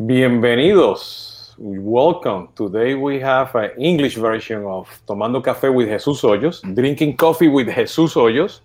[0.00, 1.54] Bienvenidos.
[1.58, 2.48] Welcome.
[2.56, 7.66] Today we have an English version of Tomando Café with Jesus Hoyos, drinking coffee with
[7.66, 8.60] Jesus Hoyos.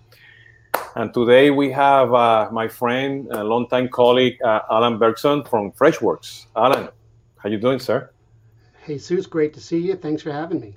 [0.95, 6.45] And today we have uh, my friend, a longtime colleague, uh, Alan Bergson from Freshworks.
[6.55, 6.87] Alan,
[7.35, 8.09] how you doing, sir?
[8.85, 9.97] Hey, Jesus, great to see you.
[9.97, 10.75] Thanks for having me.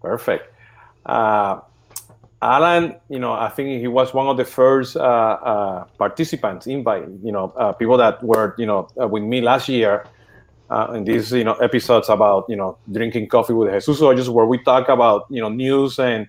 [0.00, 0.54] Perfect.
[1.04, 1.58] Uh,
[2.42, 7.04] Alan, you know, I think he was one of the first uh, uh, participants, invite,
[7.22, 10.04] you know, uh, people that were, you know, uh, with me last year
[10.68, 14.28] uh, in these, you know, episodes about, you know, drinking coffee with Jesus or just
[14.28, 16.26] where we talk about, you know, news and,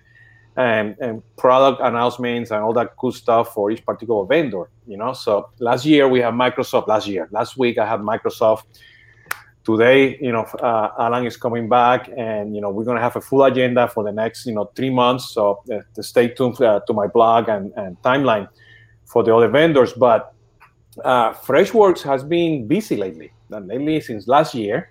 [0.56, 5.12] and and product announcements and all that cool stuff for each particular vendor, you know.
[5.12, 6.86] So last year we had Microsoft.
[6.86, 8.62] Last year, last week I had Microsoft
[9.64, 13.20] today, you know, uh, Alan is coming back, and you know, we're gonna have a
[13.20, 15.30] full agenda for the next, you know, three months.
[15.30, 18.48] So uh, stay tuned uh, to my blog and, and, timeline
[19.06, 19.92] for the other vendors.
[19.92, 20.34] But
[21.02, 24.90] uh, Freshworks has been busy lately, and lately since last year.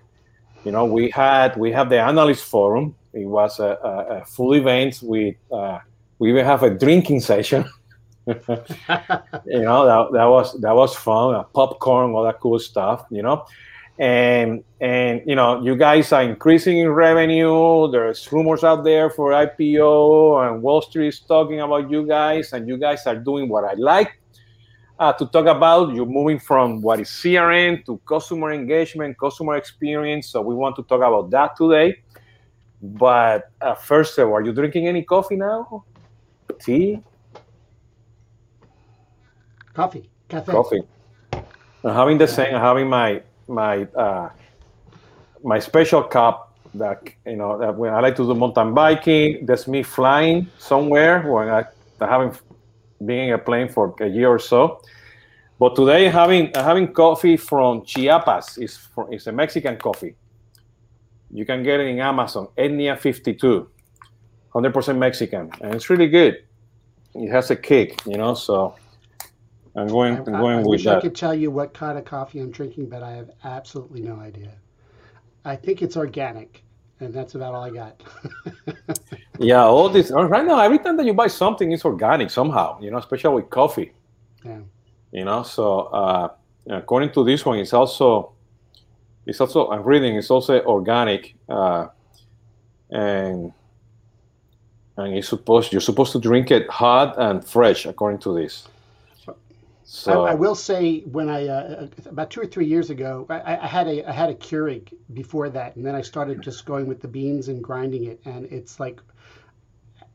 [0.64, 2.96] You know, we had we have the analyst forum.
[3.12, 5.78] It was a, a, a full event with uh,
[6.18, 7.66] we even have a drinking session.
[8.26, 8.36] you
[9.60, 11.44] know, that, that was that was fun.
[11.52, 13.04] popcorn, all that cool stuff.
[13.10, 13.44] You know
[13.98, 17.90] and and you know you guys are increasing in revenue.
[17.90, 22.66] There's rumors out there for ipo and wall street is talking about you guys and
[22.66, 24.18] you guys are doing what i like
[24.98, 25.94] uh, to talk about.
[25.94, 30.28] You're moving from what is crm to customer engagement customer experience.
[30.28, 32.00] So we want to talk about that today.
[32.82, 35.84] But uh, first of all are you drinking any coffee now?
[36.58, 37.00] Tea?
[39.72, 40.10] Coffee.
[40.28, 40.82] Cafe coffee.
[41.84, 42.54] I'm having the same.
[42.54, 44.30] I'm having my my uh,
[45.42, 49.68] my special cup that you know that when I like to do mountain biking, that's
[49.68, 51.64] me flying somewhere when I,
[52.00, 52.40] I haven't
[53.04, 54.80] been in a plane for a year or so.
[55.58, 60.16] But today having having coffee from Chiapas is for, it's a Mexican coffee.
[61.30, 63.68] You can get it in Amazon, Etnia 52,
[64.54, 66.44] 100% Mexican, and it's really good.
[67.14, 68.34] It has a kick, you know.
[68.34, 68.74] So
[69.76, 70.16] I'm going.
[70.16, 70.98] I'm going I, I with wish that.
[70.98, 74.16] I could tell you what kind of coffee I'm drinking, but I have absolutely no
[74.16, 74.52] idea.
[75.44, 76.62] I think it's organic,
[77.00, 78.02] and that's about all I got.
[79.38, 80.60] yeah, all this right now.
[80.60, 82.80] Every time that you buy something, it's organic somehow.
[82.80, 83.92] You know, especially with coffee.
[84.44, 84.60] Yeah.
[85.10, 86.28] You know, so uh,
[86.68, 88.32] according to this one, it's also
[89.26, 90.16] it's also I'm reading.
[90.16, 91.88] It's also organic, uh,
[92.90, 93.52] and
[94.96, 98.68] and it's supposed you're supposed to drink it hot and fresh, according to this.
[99.84, 103.56] So I, I, will say when I uh, about two or three years ago, I,
[103.56, 106.86] I, had a I had a Keurig before that, and then I started just going
[106.86, 109.00] with the beans and grinding it, and it's like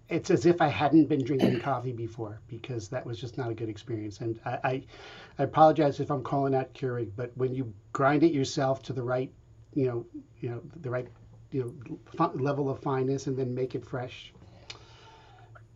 [0.10, 3.54] it's as if I hadn't been drinking coffee before because that was just not a
[3.54, 4.22] good experience.
[4.22, 4.84] And I, I,
[5.38, 9.04] I apologize if I'm calling out Keurig, but when you grind it yourself to the
[9.04, 9.32] right,
[9.76, 10.06] you know,
[10.40, 11.08] you know the right,
[11.52, 11.78] you
[12.18, 14.34] know, level of fineness, and then make it fresh,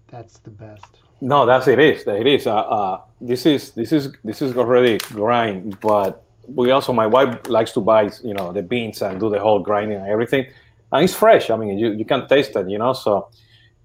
[0.07, 1.02] that's the best.
[1.23, 2.03] No, that's it is.
[2.03, 2.47] That it is.
[2.47, 7.47] Uh, uh, this is this is this is already grind, but we also my wife
[7.47, 10.45] likes to buy you know the beans and do the whole grinding and everything,
[10.91, 11.49] and it's fresh.
[11.49, 12.91] I mean, you, you can taste it, you know.
[12.91, 13.29] So,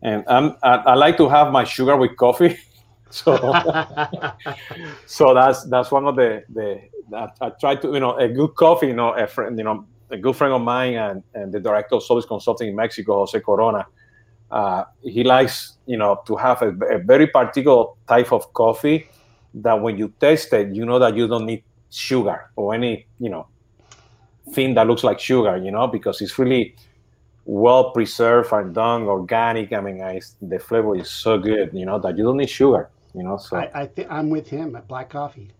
[0.03, 2.59] and I'm, I, I like to have my sugar with coffee.
[3.11, 3.37] so
[5.07, 6.81] so that's that's one of the the
[7.17, 8.89] I, I try to you know a good coffee.
[8.89, 11.95] You know, a friend, you know, a good friend of mine and and the director
[11.95, 13.87] of Solvis Consulting in Mexico, Jose Corona
[14.51, 19.09] uh, he likes, you know, to have a, a, very particular type of coffee
[19.55, 23.29] that when you taste it, you know that you don't need sugar or any, you
[23.29, 23.47] know,
[24.53, 26.75] thing that looks like sugar, you know, because it's really
[27.45, 29.73] well preserved and done organic.
[29.73, 32.89] I mean, I, the flavor is so good, you know, that you don't need sugar,
[33.15, 33.37] you know.
[33.37, 35.51] So I, I think I'm with him at black coffee.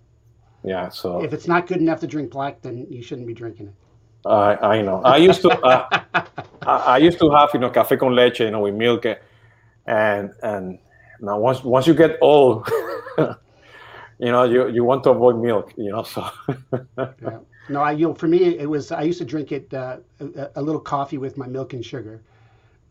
[0.65, 0.89] Yeah.
[0.89, 3.75] So if it's not good enough to drink black, then you shouldn't be drinking it.
[4.27, 5.03] I I know.
[5.03, 6.03] I used to uh,
[6.69, 9.07] I, I, used to have you know cafe con leche, you know, with milk,
[9.87, 10.79] and and
[11.21, 12.69] now once once you get old,
[13.19, 16.03] you know, you you want to avoid milk, you know.
[16.03, 16.29] So
[16.99, 17.39] yeah.
[17.71, 20.51] no, I you know, for me it was I used to drink it uh, a,
[20.57, 22.21] a, little coffee with my milk and sugar,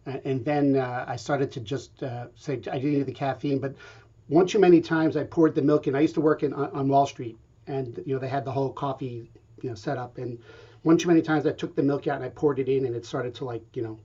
[0.05, 3.75] and then uh, I started to just uh, say I didn't need the caffeine, but
[4.27, 5.95] one too many times I poured the milk in.
[5.95, 7.37] I used to work in on, on Wall Street,
[7.67, 9.29] and you know they had the whole coffee
[9.61, 10.39] you know set up and
[10.87, 12.95] one too many times I took the milk out and I poured it in and
[12.95, 13.99] it started to like, you know,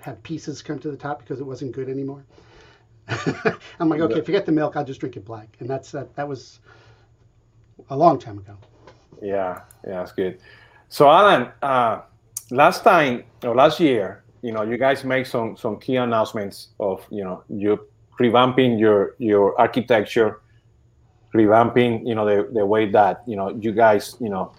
[0.00, 2.26] have pieces come to the top because it wasn't good anymore.
[3.80, 4.76] I'm like, okay, forget the milk.
[4.76, 5.56] I'll just drink it black.
[5.60, 6.14] And that's that.
[6.16, 6.60] That was
[7.88, 8.54] a long time ago.
[9.22, 10.40] Yeah, yeah, that's good.
[10.90, 12.02] So Alan, uh,
[12.50, 17.06] last time or last year, you know, you guys made some some key announcements of
[17.10, 17.88] you know you
[18.20, 20.40] revamping your your architecture,
[21.34, 24.52] revamping you know the the way that you know you guys you know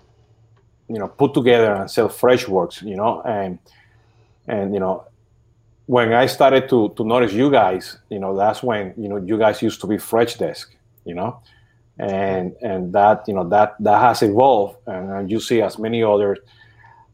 [0.92, 3.60] you know put together and sell Freshworks, you know, and
[4.48, 5.06] and you know
[5.86, 9.38] when I started to to notice you guys, you know, that's when you know you
[9.38, 10.68] guys used to be Freshdesk,
[11.06, 11.40] you know,
[12.00, 16.38] and and that you know that that has evolved, and you see as many other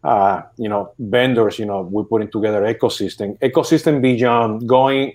[0.04, 5.14] uh, you know vendors, you know, we're putting together ecosystem, ecosystem beyond going,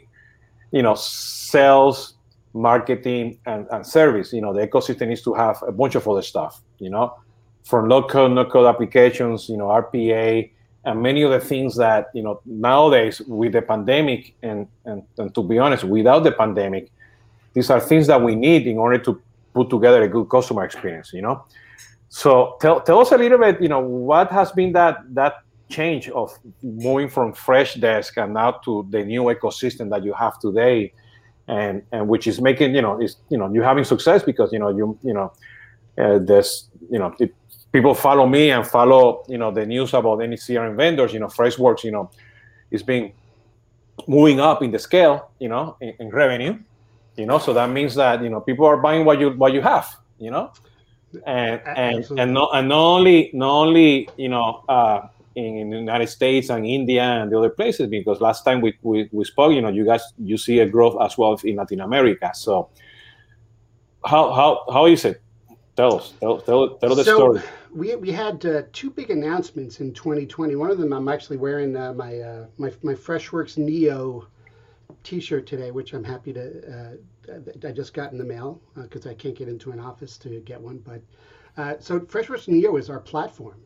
[0.73, 2.15] you know, sales,
[2.55, 4.33] marketing, and, and service.
[4.33, 7.15] You know, the ecosystem needs to have a bunch of other stuff, you know,
[7.65, 10.51] from low code, no code applications, you know, RPA,
[10.85, 15.35] and many of the things that you know nowadays with the pandemic and, and and
[15.35, 16.91] to be honest without the pandemic
[17.55, 19.21] these are things that we need in order to
[19.55, 21.45] put together a good customer experience you know?
[22.09, 25.35] So tell, tell us a little bit you know what has been that that
[25.69, 30.93] change of moving from Freshdesk and now to the new ecosystem that you have today
[31.49, 34.59] and and which is making you know is you know you're having success because you
[34.59, 35.33] know you you know
[35.99, 36.19] uh,
[36.91, 37.35] you know it,
[37.73, 41.13] people follow me and follow you know the news about any CRM vendors.
[41.13, 42.11] You know, Freshworks, you know,
[42.71, 43.13] is being
[44.07, 46.59] moving up in the scale, you know, in, in, revenue.
[47.17, 49.63] You know, so that means that you know people are buying what you what you
[49.63, 49.89] have.
[50.19, 50.53] You know,
[51.27, 54.65] and and and not and not only not only you know.
[54.69, 58.61] Uh, in, in the United States and India and the other places, because last time
[58.61, 61.57] we, we, we spoke, you know, you guys you see a growth as well in
[61.57, 62.31] Latin America.
[62.35, 62.69] So,
[64.05, 65.23] how how how is it?
[65.77, 67.43] Tell us, tell tell, tell the so, story
[67.73, 70.57] we, we had uh, two big announcements in 2020.
[70.57, 74.27] One of them, I'm actually wearing uh, my, uh, my my Freshworks Neo
[75.03, 76.97] T-shirt today, which I'm happy to.
[77.29, 80.19] Uh, I just got in the mail because uh, I can't get into an office
[80.19, 80.79] to get one.
[80.79, 81.03] But
[81.57, 83.61] uh, so Freshworks Neo is our platform,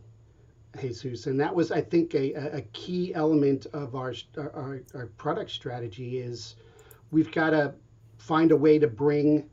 [0.80, 5.50] Jesus, and that was, I think, a, a key element of our, our our product
[5.50, 6.18] strategy.
[6.18, 6.56] Is
[7.10, 7.74] we've got to
[8.18, 9.48] find a way to bring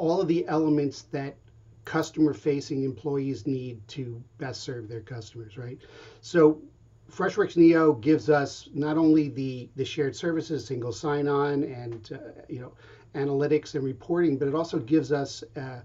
[0.00, 1.36] all of the elements that
[1.84, 5.78] customer facing employees need to best serve their customers, right?
[6.22, 6.62] So
[7.10, 12.42] Freshworks Neo gives us not only the, the shared services, single sign on, and uh,
[12.48, 12.72] you know
[13.14, 15.44] analytics and reporting, but it also gives us.
[15.54, 15.80] Uh,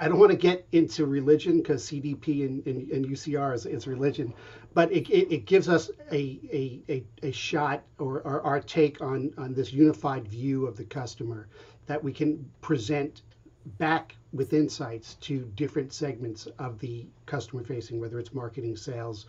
[0.00, 3.86] I don't want to get into religion because CDP and, and, and UCR is, is,
[3.86, 4.34] religion,
[4.74, 9.00] but it, it, it, gives us a, a, a, a shot or, or our take
[9.00, 11.46] on, on this unified view of the customer
[11.86, 13.22] that we can present
[13.64, 19.26] back with insights to different segments of the customer facing, whether it's marketing, sales,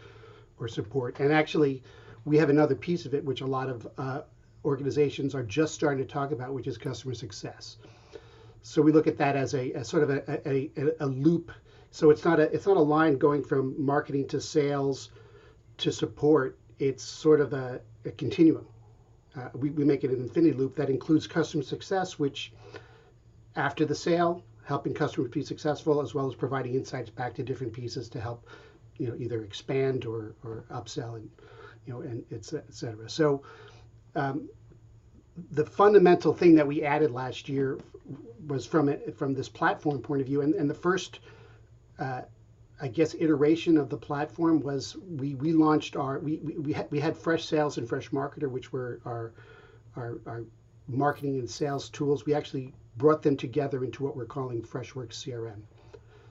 [0.59, 1.19] or support.
[1.19, 1.83] And actually,
[2.25, 4.21] we have another piece of it, which a lot of uh,
[4.63, 7.77] organizations are just starting to talk about, which is customer success.
[8.61, 10.69] So we look at that as a, a sort of a, a,
[10.99, 11.51] a, loop.
[11.89, 15.09] So it's not a it's not a line going from marketing to sales
[15.79, 16.59] to support.
[16.77, 18.67] It's sort of a, a continuum.
[19.35, 22.53] Uh, we, we make it an infinity loop that includes customer success, which
[23.55, 27.73] after the sale, helping customers be successful, as well as providing insights back to different
[27.73, 28.47] pieces to help,
[28.97, 31.29] you know, either expand or, or upsell and,
[31.85, 33.09] you know, and et cetera.
[33.09, 33.41] So
[34.15, 34.49] um,
[35.51, 37.79] the fundamental thing that we added last year
[38.47, 41.19] was from it, from this platform point of view, and, and the first,
[41.99, 42.21] uh,
[42.81, 46.99] I guess, iteration of the platform was we launched our we we, we had, we
[46.99, 49.33] had Freshsales and Freshmarketer, which were our
[49.95, 50.43] our, our
[50.87, 52.25] marketing and sales tools.
[52.25, 55.61] We actually brought them together into what we're calling Freshworks CRM.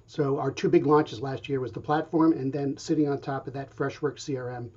[0.06, 3.46] So our two big launches last year was the platform, and then sitting on top
[3.46, 4.68] of that, Freshworks CRM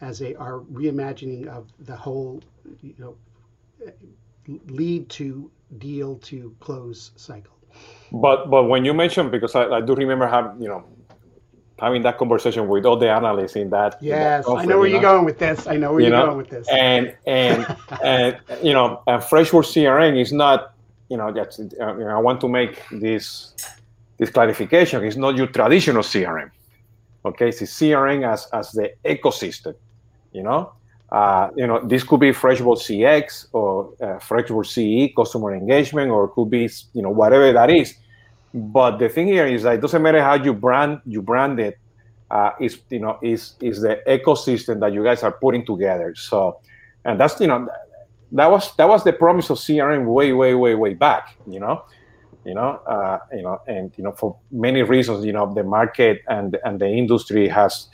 [0.00, 2.42] as a our reimagining of the whole,
[2.80, 3.16] you know,
[4.66, 7.54] lead to deal to close cycle.
[8.10, 10.84] But but when you mentioned because I, I do remember having you know
[11.82, 13.98] having that conversation with all the analysts in that.
[14.00, 15.66] Yes, in that I know where you are going with this.
[15.66, 16.68] I know where you are going with this.
[16.68, 17.66] And and
[18.02, 20.71] and you know, and Freshworks CRM is not
[21.12, 21.64] you know, that's, uh,
[21.98, 23.54] you know, I want to make this
[24.16, 25.04] this clarification.
[25.04, 26.50] It's not your traditional CRM.
[27.26, 29.74] Okay, it's CRM as as the ecosystem.
[30.32, 30.72] You know,
[31.10, 36.30] uh, you know, this could be Freshworks CX or uh, CE, customer engagement, or it
[36.30, 37.94] could be you know whatever that is.
[38.54, 41.78] But the thing here is that it doesn't matter how you brand you brand it.
[42.30, 46.14] Uh, is you know is is the ecosystem that you guys are putting together.
[46.14, 46.60] So,
[47.04, 47.68] and that's you know
[48.32, 51.36] that was that was the promise of CRM way, way, way, way back.
[51.46, 51.84] You know,
[52.44, 56.22] you know, uh, you know, and you know, for many reasons, you know, the market
[56.28, 57.88] and and the industry has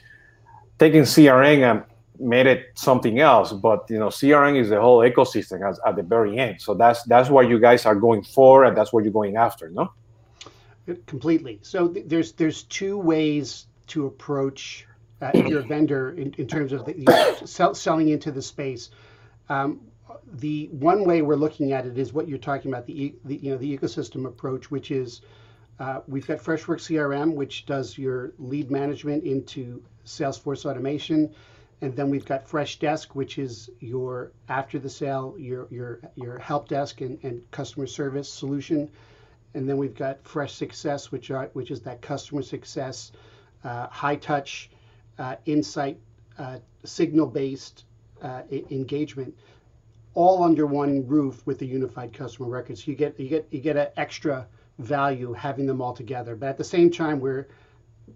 [0.79, 1.85] taken CRM and
[2.21, 3.53] made it something else.
[3.53, 6.61] But you know, CRM is the whole ecosystem as, at the very end.
[6.61, 9.71] So that's that's what you guys are going for, and that's what you're going after,
[9.71, 9.93] no?
[11.07, 11.59] Completely.
[11.63, 14.87] So th- there's there's two ways to approach
[15.21, 18.91] uh, your vendor in, in terms of the, sell, selling into the space.
[19.49, 19.81] Um,
[20.35, 23.51] the one way we're looking at it is what you're talking about the, the you
[23.51, 25.21] know the ecosystem approach, which is
[25.79, 31.33] Uh, we've got Freshworks CRM, which does your lead management into Salesforce automation.
[31.81, 36.69] And then we've got Freshdesk, which is your after the sale, your your your help
[36.69, 38.91] desk and, and customer service solution.
[39.55, 43.13] And then we've got Freshsuccess, which are which is that customer success,
[43.63, 44.71] uh, high touch,
[45.19, 45.99] uh, insight,
[46.39, 47.85] uh, signal based
[48.21, 49.33] uh, engagement,
[50.15, 52.87] all under one roof with the unified customer records.
[52.87, 54.47] You get you get you get an extra
[54.79, 56.37] value having them all together.
[56.37, 57.49] But at the same time, we're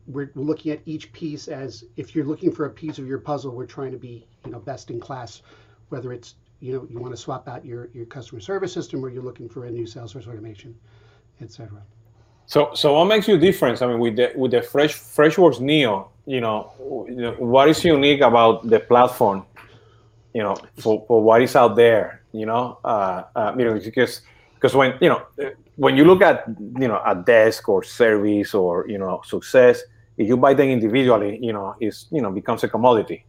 [0.06, 3.54] we're looking at each piece as if you're looking for a piece of your puzzle,
[3.54, 5.42] we're trying to be you know best in class,
[5.90, 9.10] whether it's you know you want to swap out your your customer service system or
[9.10, 10.74] you're looking for a new Salesforce automation,
[11.40, 11.82] etc.
[12.46, 13.80] So so what makes you different?
[13.82, 16.72] I mean, with the with the Fresh Freshworks Neo, you know,
[17.38, 19.44] what is unique about the platform?
[20.34, 24.22] You know, for, for what is out there, you know, uh, uh, you know, because
[24.54, 25.22] because when you know
[25.76, 26.44] when you look at
[26.78, 29.82] you know a desk or service or you know success
[30.16, 33.24] if you buy them individually you know it's you know becomes a commodity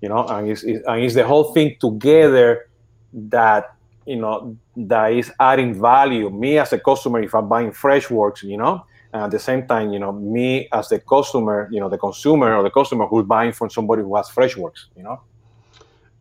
[0.00, 2.68] you know and it's, it's and it's the whole thing together
[3.12, 3.74] that
[4.06, 8.56] you know that is adding value me as a customer if i'm buying freshworks you
[8.56, 11.98] know and at the same time you know me as the customer you know the
[11.98, 15.20] consumer or the customer who's buying from somebody who has freshworks you know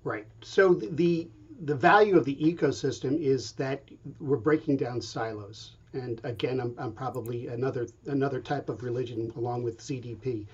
[0.03, 1.27] right so the
[1.61, 3.83] the value of the ecosystem is that
[4.19, 5.75] we're breaking down silos.
[5.93, 10.47] And again, I'm, I'm probably another another type of religion along with CDP.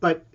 [0.00, 0.26] But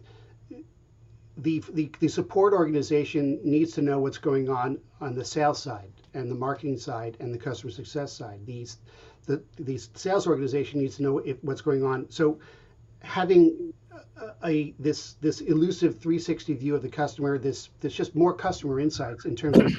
[1.40, 5.92] the, the, the support organization needs to know what's going on on the sales side
[6.14, 8.40] and the marketing side and the customer success side.
[8.46, 8.78] These
[9.26, 12.10] the the sales organization needs to know if, what's going on.
[12.10, 12.40] So
[13.02, 13.74] having
[14.44, 19.26] a, this this elusive 360 view of the customer, this this just more customer insights
[19.26, 19.72] in terms of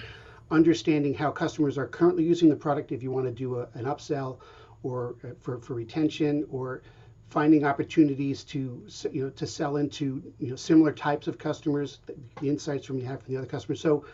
[0.51, 3.85] understanding how customers are currently using the product if you want to do a, an
[3.85, 4.39] upsell
[4.83, 6.83] or uh, for, for retention or
[7.29, 12.01] finding opportunities to you know to sell into you know similar types of customers
[12.41, 13.81] the insights from you have from the other customers.
[13.81, 14.05] So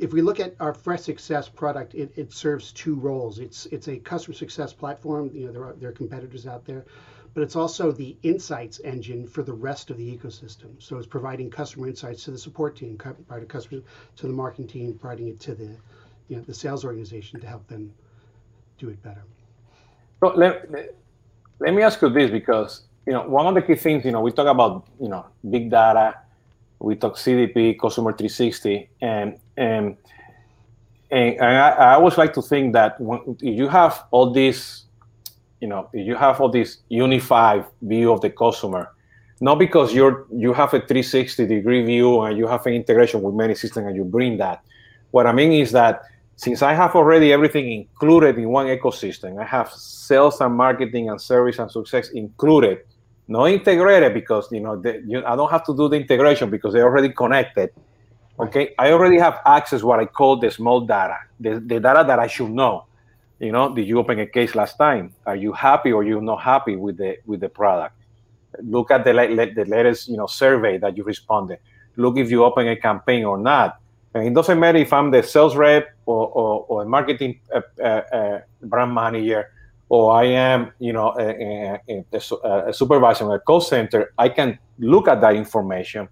[0.00, 3.38] if we look at our Freshsuccess product it, it serves two roles.
[3.38, 6.84] It's it's a customer success platform you know there are there are competitors out there
[7.34, 10.70] but it's also the insights engine for the rest of the ecosystem.
[10.78, 13.82] So it's providing customer insights to the support team, providing customer
[14.16, 15.76] to the marketing team, providing it to the
[16.28, 17.92] you know the sales organization to help them
[18.78, 19.22] do it better.
[20.20, 20.70] So let,
[21.58, 24.20] let me ask you this because you know one of the key things you know
[24.20, 26.16] we talk about you know big data,
[26.78, 29.96] we talk CDP, customer 360, and and
[31.10, 34.84] and, I, I always like to think that when you have all these
[35.60, 38.90] you know you have all this unified view of the customer
[39.40, 43.34] not because you're you have a 360 degree view and you have an integration with
[43.34, 44.62] many systems and you bring that.
[45.10, 46.02] What i mean is that
[46.36, 51.20] since i have already everything included in one ecosystem i have sales and marketing and
[51.20, 52.78] service and success included
[53.28, 56.72] not integrated because you know the, you, i don't have to do the integration because
[56.72, 57.70] they're already connected.
[58.40, 58.74] Okay?
[58.80, 62.26] I already have access what i call the small data the, the data that i
[62.26, 62.86] should know
[63.44, 65.12] you know did you open a case last time?
[65.26, 67.94] Are you happy or you not happy with the with the product?
[68.62, 71.58] Look at the, the latest you know survey that you responded.
[71.96, 73.78] Look if you open a campaign or not.
[74.14, 77.62] And it doesn't matter if i'm the sales rep or, or, or a marketing uh,
[77.80, 79.50] uh, uh, brand manager
[79.88, 84.56] or i am you know a, a, a, supervisor in a call center i can
[84.78, 86.08] look at that information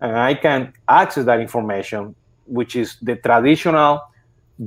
[0.00, 2.16] and i can access that information
[2.46, 4.00] which is the traditional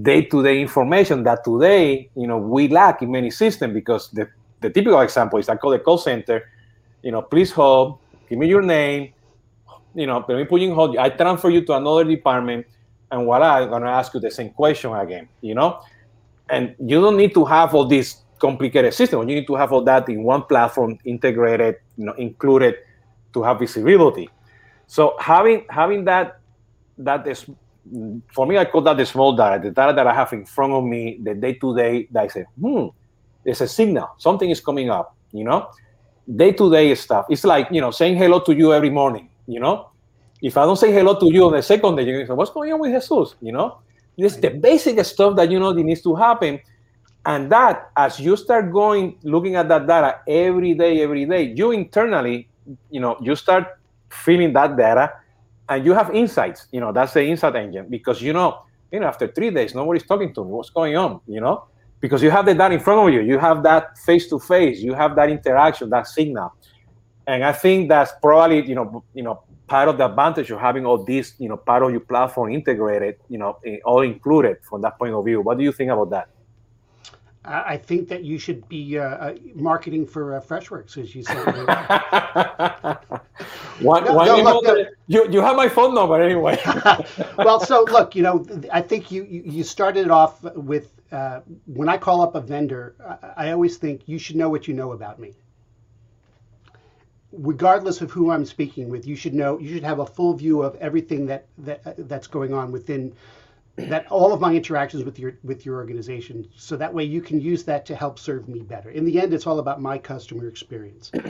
[0.01, 4.27] day-to-day information that today, you know, we lack in many systems because the,
[4.61, 6.49] the typical example is I call the call center,
[7.01, 9.13] you know, please hold, give me your name,
[9.95, 10.95] you know, let me put you in hold.
[10.97, 12.67] I transfer you to another department,
[13.11, 15.81] and voila, I'm gonna ask you the same question again, you know?
[16.49, 19.27] And you don't need to have all this complicated system.
[19.27, 22.75] You need to have all that in one platform, integrated, you know, included
[23.33, 24.29] to have visibility.
[24.87, 26.39] So having having that
[26.97, 27.45] that is
[28.33, 30.73] for me, I call that the small data, the data that I have in front
[30.73, 32.87] of me, the day to day that I say, hmm,
[33.43, 35.69] there's a signal, something is coming up, you know?
[36.35, 37.25] Day to day stuff.
[37.29, 39.89] It's like, you know, saying hello to you every morning, you know?
[40.41, 42.71] If I don't say hello to you on the second day, you're say, what's going
[42.71, 43.79] on with Jesus, you know?
[44.17, 46.59] It's the basic stuff that you know that needs to happen.
[47.25, 51.71] And that, as you start going, looking at that data every day, every day, you
[51.71, 52.47] internally,
[52.89, 53.79] you know, you start
[54.09, 55.13] feeling that data
[55.69, 56.67] and you have insights.
[56.71, 60.05] You know, that's the insight engine because you know, you know, after three days, nobody's
[60.05, 60.51] talking to me.
[60.51, 61.21] What's going on?
[61.27, 61.65] You know,
[61.99, 63.21] because you have the data in front of you.
[63.21, 64.79] You have that face to face.
[64.79, 66.53] You have that interaction, that signal.
[67.27, 70.85] And I think that's probably you know, you know, part of the advantage of having
[70.85, 74.81] all this, you know, part of your platform integrated, you know, eh, all included from
[74.81, 75.41] that point of view.
[75.41, 76.29] What do you think about that?
[77.49, 81.43] I think that you should be uh, uh marketing for uh, Freshworks, as you said.
[83.81, 84.85] one, no, one no, look, no.
[85.07, 86.59] you, you have my phone number anyway.
[87.37, 91.97] well, so look, you know, I think you, you started off with uh, when I
[91.97, 92.95] call up a vendor,
[93.35, 95.33] I, I always think you should know what you know about me
[97.31, 100.63] regardless of who I'm speaking with, you should know you should have a full view
[100.63, 103.13] of everything that, that that's going on within
[103.87, 107.39] that all of my interactions with your with your organization so that way you can
[107.39, 108.89] use that to help serve me better.
[108.89, 111.11] In the end it's all about my customer experience.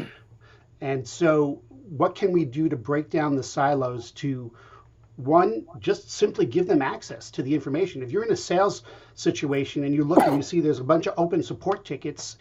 [0.82, 4.50] And so what can we do to break down the silos to
[5.18, 8.02] one just simply give them access to the information?
[8.02, 11.06] If you're in a sales situation and you look and you see there's a bunch
[11.06, 12.38] of open support tickets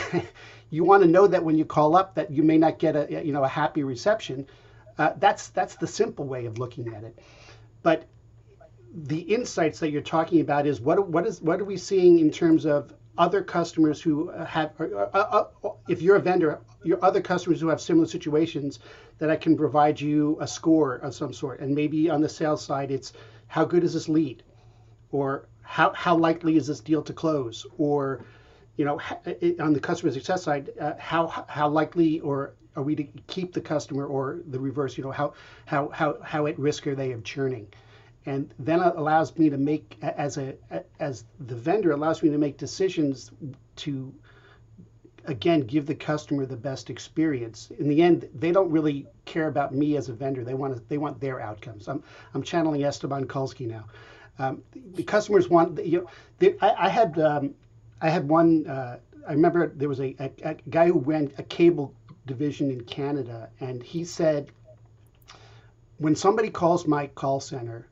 [0.70, 3.24] you want to know that when you call up that you may not get a
[3.24, 4.46] you know a happy reception.
[4.98, 7.18] Uh, that's that's the simple way of looking at it.
[7.82, 8.04] But
[8.94, 12.30] the insights that you're talking about is what what is what are we seeing in
[12.30, 17.20] terms of other customers who have uh, uh, uh, if you're a vendor your other
[17.20, 18.80] customers who have similar situations
[19.18, 21.60] that I can provide you a score of some sort?
[21.60, 23.12] And maybe on the sales side it's
[23.46, 24.42] how good is this lead?
[25.10, 27.66] Or how, how likely is this deal to close?
[27.78, 28.24] Or
[28.76, 29.00] you know
[29.60, 33.60] on the customer success side uh, how how likely or are we to keep the
[33.60, 34.96] customer or the reverse?
[34.98, 35.34] You know how
[35.66, 37.68] how how, how at risk are they of churning
[38.26, 40.54] and then it allows me to make as a
[41.00, 43.32] as the vendor allows me to make decisions
[43.76, 44.12] to
[45.26, 47.70] again give the customer the best experience.
[47.78, 50.44] In the end they don't really care about me as a vendor.
[50.44, 51.88] They want to, they want their outcomes.
[51.88, 52.02] I'm
[52.34, 53.84] i'm channeling esteban Kolsky now.
[54.38, 54.62] Um,
[54.94, 56.06] the customers want you know
[56.38, 57.54] they, I, I, had um,
[58.00, 58.98] i had one uh,
[59.28, 61.94] i remember there was a, a, a guy who ran a cable
[62.26, 64.50] division in canada and he said
[65.98, 67.86] when somebody calls my call center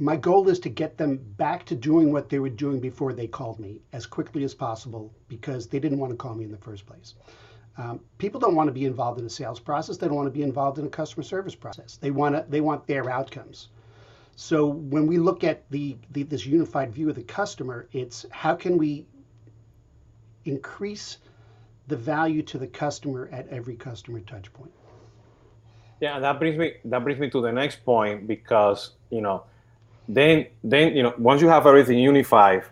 [0.00, 3.26] my goal is to get them back to doing what they were doing before they
[3.26, 6.58] called me as quickly as possible because they didn't want to call me in the
[6.58, 7.14] first place.
[7.76, 9.98] Um, people don't want to be involved in a sales process.
[9.98, 11.96] They don't want to be involved in a customer service process.
[11.96, 13.68] They want to, they want their outcomes.
[14.36, 18.54] So when we look at the, the this unified view of the customer, it's how
[18.54, 19.06] can we
[20.46, 21.18] increase
[21.90, 24.72] the value to the customer at every customer touch point.
[26.00, 29.44] Yeah, that brings me that brings me to the next point because you know
[30.14, 32.64] then then you know once you have everything unified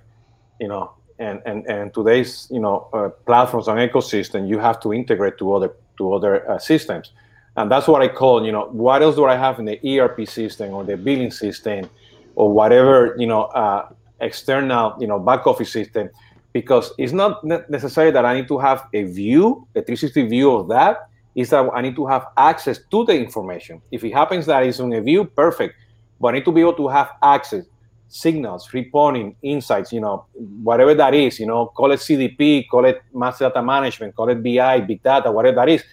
[0.60, 4.92] you know and and and today's you know uh, platforms and ecosystem you have to
[4.92, 7.12] integrate to other to other uh, systems.
[7.56, 10.28] And that's what i call you know what else do i have in the erp
[10.28, 11.90] system or the billing system
[12.36, 13.88] or whatever you know uh,
[14.20, 16.10] external you know back office system?
[16.52, 20.68] Because it's not necessary that i need to have a view a 360 view of
[20.68, 21.08] that.
[21.34, 23.80] Is that i need to have access to the information.
[23.92, 25.74] If it happens that it's on a view perfect
[26.20, 27.64] but I need to be able to have access,
[28.08, 30.26] signals, reporting, insights, you know,
[30.62, 34.42] whatever that is, you know, call it CDP, call it master data management, call it
[34.42, 35.84] BI, big data, whatever that is.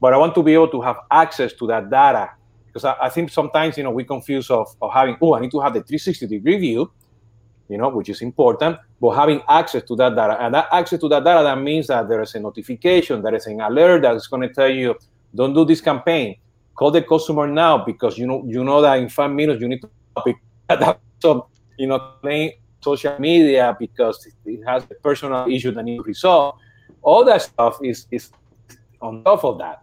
[0.00, 2.30] But I want to be able to have access to that data
[2.66, 5.50] because I, I think sometimes, you know, we confuse of, of having, oh, I need
[5.50, 6.90] to have the 360 degree view,
[7.68, 10.36] you know, which is important, but having access to that data.
[10.40, 13.46] And that access to that data, that means that there is a notification, there is
[13.46, 14.94] an alert that's going to tell you,
[15.34, 16.36] don't do this campaign
[16.74, 19.80] call the customer now because you know you know that in five minutes you need
[19.80, 19.90] to
[20.24, 20.36] pick
[20.68, 21.42] up some
[21.78, 26.56] you know playing social media because it has a personal issue that needs to resolve.
[27.02, 28.30] All that stuff is is
[29.00, 29.82] on top of that.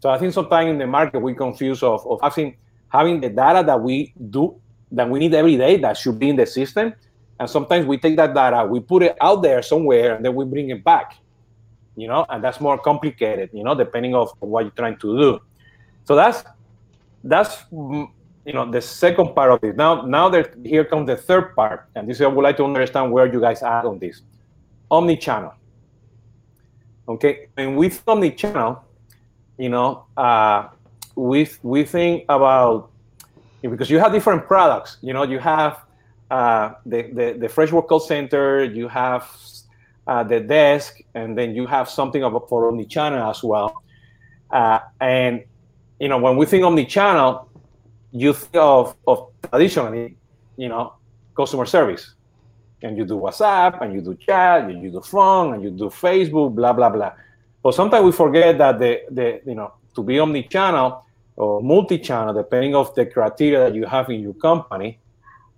[0.00, 2.56] So I think sometimes in the market we confuse of, of having
[2.88, 4.60] having the data that we do
[4.92, 6.94] that we need every day that should be in the system.
[7.40, 10.44] And sometimes we take that data, we put it out there somewhere, and then we
[10.44, 11.14] bring it back.
[11.94, 15.40] You know, and that's more complicated, you know, depending of what you're trying to do.
[16.08, 16.42] So that's
[17.22, 19.76] that's you know the second part of it.
[19.76, 22.64] Now now that here comes the third part, and this is I would like to
[22.64, 24.22] understand where you guys are on this.
[24.90, 25.52] Omni-channel.
[27.10, 28.82] Okay, and with omni-channel,
[29.58, 30.68] you know, uh,
[31.14, 32.90] we we think about
[33.60, 34.96] because you have different products.
[35.02, 35.84] You know, you have
[36.30, 39.28] uh, the, the the Freshworks call center, you have
[40.06, 43.82] uh, the desk, and then you have something about for omni-channel as well.
[44.50, 45.44] Uh, and
[45.98, 47.48] you know, when we think omni-channel,
[48.12, 50.16] you think of, of traditionally,
[50.56, 50.94] you know,
[51.36, 52.14] customer service.
[52.82, 55.86] And you do WhatsApp, and you do chat, and you do phone, and you do
[55.86, 57.12] Facebook, blah, blah, blah.
[57.62, 61.04] But sometimes we forget that the, the you know, to be omni-channel
[61.36, 65.00] or multi-channel, depending of the criteria that you have in your company,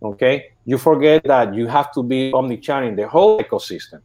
[0.03, 4.01] okay, you forget that you have to be omni-channel in the whole ecosystem.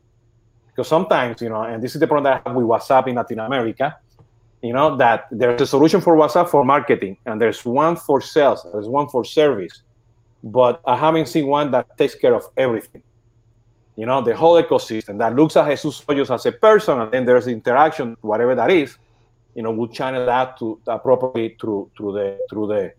[0.67, 3.15] Because sometimes, you know, and this is the problem that I have with WhatsApp in
[3.15, 3.97] Latin America,
[4.61, 8.65] you know that there's a solution for WhatsApp for marketing, and there's one for sales,
[8.71, 9.83] there's one for service,
[10.43, 13.03] but I haven't seen one that takes care of everything.
[13.95, 17.25] you know, the whole ecosystem that looks at Jesus Hoyos as a person, and then
[17.25, 18.97] there's the interaction, whatever that is,
[19.55, 22.93] you know, we'll channel that to appropriately through through the through the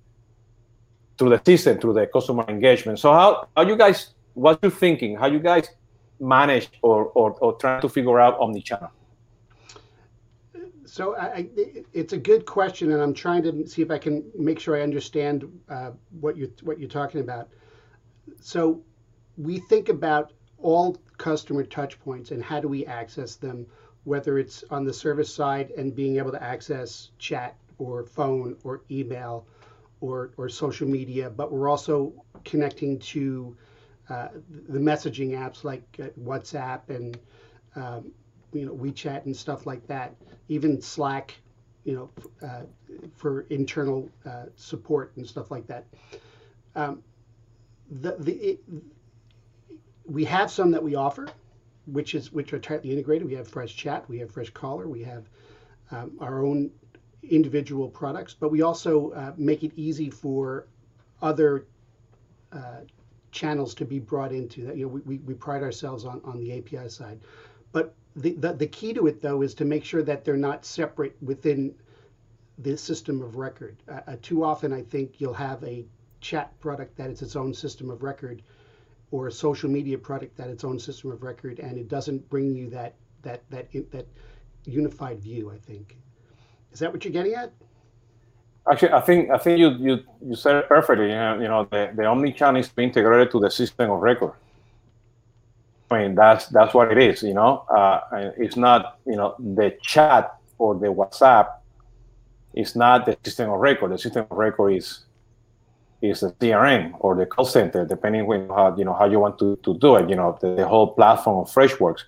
[1.19, 2.99] through the system, through the customer engagement.
[2.99, 4.15] So how are you guys?
[4.35, 5.17] What you thinking?
[5.17, 5.69] How you guys
[6.19, 8.91] manage or or, or trying to figure out omni-channel?
[10.97, 11.47] So I,
[11.93, 14.81] it's a good question, and I'm trying to see if I can make sure I
[14.81, 17.51] understand uh, what you what you're talking about.
[18.41, 18.83] So
[19.37, 23.67] we think about all customer touch points and how do we access them,
[24.05, 28.81] whether it's on the service side and being able to access chat or phone or
[28.91, 29.47] email
[30.01, 32.11] or, or social media, but we're also
[32.47, 33.55] connecting to
[34.09, 34.29] uh,
[34.71, 37.19] the messaging apps like uh, WhatsApp and
[37.75, 38.13] um,
[38.53, 40.15] you know WeChat and stuff like that.
[40.49, 41.35] Even Slack,
[41.85, 42.63] you know, uh,
[43.17, 45.85] for internal uh, support and stuff like that.
[46.75, 47.03] Um,
[47.91, 48.61] the the it,
[50.05, 51.29] we have some that we offer,
[51.87, 53.27] which is which are tightly integrated.
[53.27, 55.29] We have Freshchat, we have Freshcaller, we have
[55.91, 56.71] um, our own
[57.23, 60.67] individual products, but we also uh, make it easy for
[61.23, 61.67] other
[62.53, 62.81] uh,
[63.31, 64.77] channels to be brought into that.
[64.77, 67.21] You know, we, we pride ourselves on, on the API side.
[67.73, 70.65] But the, the, the key to it, though, is to make sure that they're not
[70.65, 71.75] separate within
[72.59, 73.77] the system of record.
[73.89, 75.85] Uh, uh too often, I think you'll have a
[76.21, 78.43] chat product that is its own system of record
[79.11, 82.55] or a social media product that its own system of record, and it doesn't bring
[82.55, 84.07] you that that that that
[84.65, 85.51] unified view.
[85.51, 85.97] I think.
[86.73, 87.53] Is that what you're getting at?
[88.71, 91.09] Actually, I think I think you you, you said it perfectly.
[91.09, 94.33] You know, you know the, the omni-channel is integrated to the system of record.
[95.91, 97.23] I mean, that's that's what it is.
[97.23, 98.01] You know, uh,
[98.37, 101.49] it's not you know the chat or the WhatsApp.
[102.55, 103.93] It's not the system of record.
[103.93, 105.05] The system of record is
[106.03, 109.39] is the CRM or the call center, depending on how you know how you want
[109.39, 110.11] to, to do it.
[110.11, 112.03] You know, the, the whole platform of Freshworks,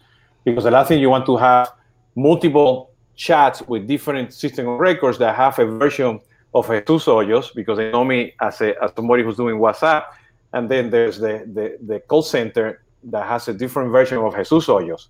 [0.44, 1.70] because the last thing you want to have
[2.16, 6.20] multiple chats with different system of records that have a version
[6.54, 10.04] of a Jesus Hoyos, because they know me as a as somebody who's doing WhatsApp,
[10.52, 14.66] and then there's the the, the call center that has a different version of Jesus
[14.66, 15.08] Hoyos.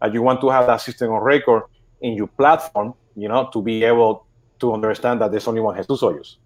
[0.00, 1.64] And you want to have that system of record
[2.00, 4.26] in your platform, you know, to be able
[4.60, 6.36] to understand that there's only one Jesus Hoyos.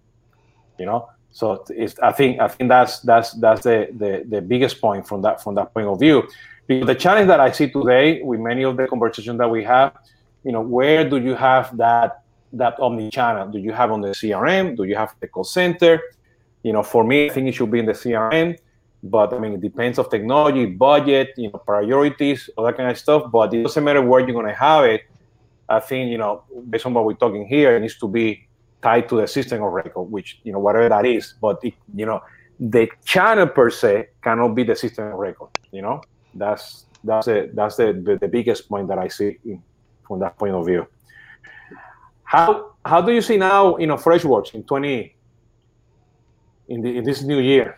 [0.79, 4.81] You know, so it's, I think I think that's that's that's the, the the biggest
[4.81, 6.27] point from that from that point of view.
[6.67, 9.93] Because the challenge that I see today with many of the conversations that we have,
[10.43, 12.23] you know, where do you have that
[12.53, 13.49] that omni-channel?
[13.49, 14.75] Do you have on the CRM?
[14.75, 16.01] Do you have the call center?
[16.63, 18.57] You know, for me, I think it should be in the CRM.
[19.03, 22.97] But I mean, it depends of technology, budget, you know, priorities, all that kind of
[22.97, 23.31] stuff.
[23.31, 25.01] But it doesn't matter where you're going to have it.
[25.67, 28.47] I think you know, based on what we're talking here, it needs to be
[28.81, 31.33] tied to the system of record, which you know whatever that is.
[31.41, 32.21] But it, you know,
[32.59, 35.49] the channel per se cannot be the system of record.
[35.71, 36.01] You know,
[36.35, 39.37] that's that's a, that's the, the, biggest point that I see
[40.07, 40.85] from that point of view.
[42.23, 45.15] How how do you see now you know Freshworks in twenty
[46.67, 47.77] in the in this new year?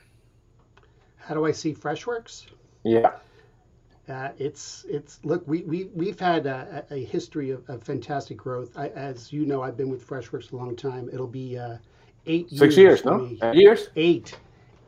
[1.24, 2.48] How do I see Freshworks?
[2.84, 3.12] Yeah.
[4.10, 8.78] Uh, it's it's look we we we've had a, a history of, of, fantastic growth.
[8.78, 11.10] I, as you know, I've been with Freshworks a long time.
[11.14, 11.78] It'll be uh,
[12.26, 13.40] eight six years, years no me.
[13.54, 14.38] years eight.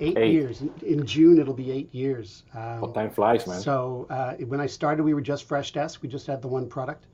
[0.01, 0.17] eight.
[0.17, 0.61] Eight, years.
[0.85, 2.43] In, June, it'll be eight years.
[2.53, 3.61] Um, well, time flies, man.
[3.61, 6.01] So uh, when I started, we were just Freshdesk.
[6.01, 7.05] We just had the one product.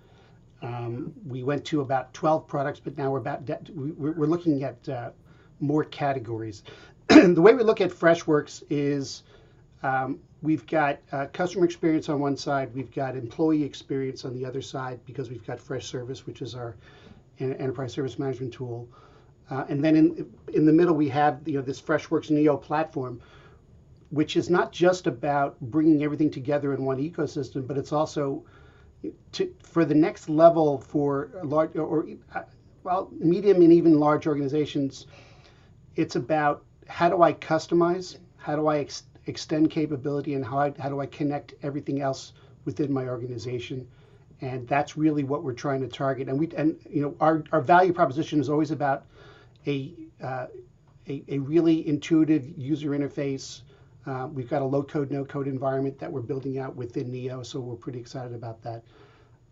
[0.63, 4.89] Um, we went to about 12 products, but now we're about de- we're, looking at
[4.89, 5.11] uh,
[5.59, 6.63] more categories.
[7.33, 9.23] the way we look at Freshworks is
[9.83, 14.45] um, we've got uh, customer experience on one side, we've got employee experience on the
[14.45, 16.75] other side because we've got Freshservice, which is our
[17.39, 18.87] enterprise service management tool.
[19.49, 23.19] Uh, and then in, in the middle, we have you know this Freshworks Neo platform,
[24.09, 28.45] which is not just about bringing everything together in one ecosystem, but it's also
[29.33, 32.43] to, for the next level for large or uh,
[32.83, 35.07] well medium and even large organizations.
[35.97, 40.73] It's about how do I customize, how do I ex- extend capability and how, I,
[40.79, 42.33] how do I connect everything else
[42.65, 43.87] within my organization.
[44.41, 46.27] And that's really what we're trying to target.
[46.27, 49.05] And we and you know our, our value proposition is always about
[49.67, 50.47] a, uh,
[51.07, 53.61] a, a really intuitive user interface.
[54.07, 57.43] Uh, we've got a low code, no code environment that we're building out within Neo,
[57.43, 58.81] so we're pretty excited about that.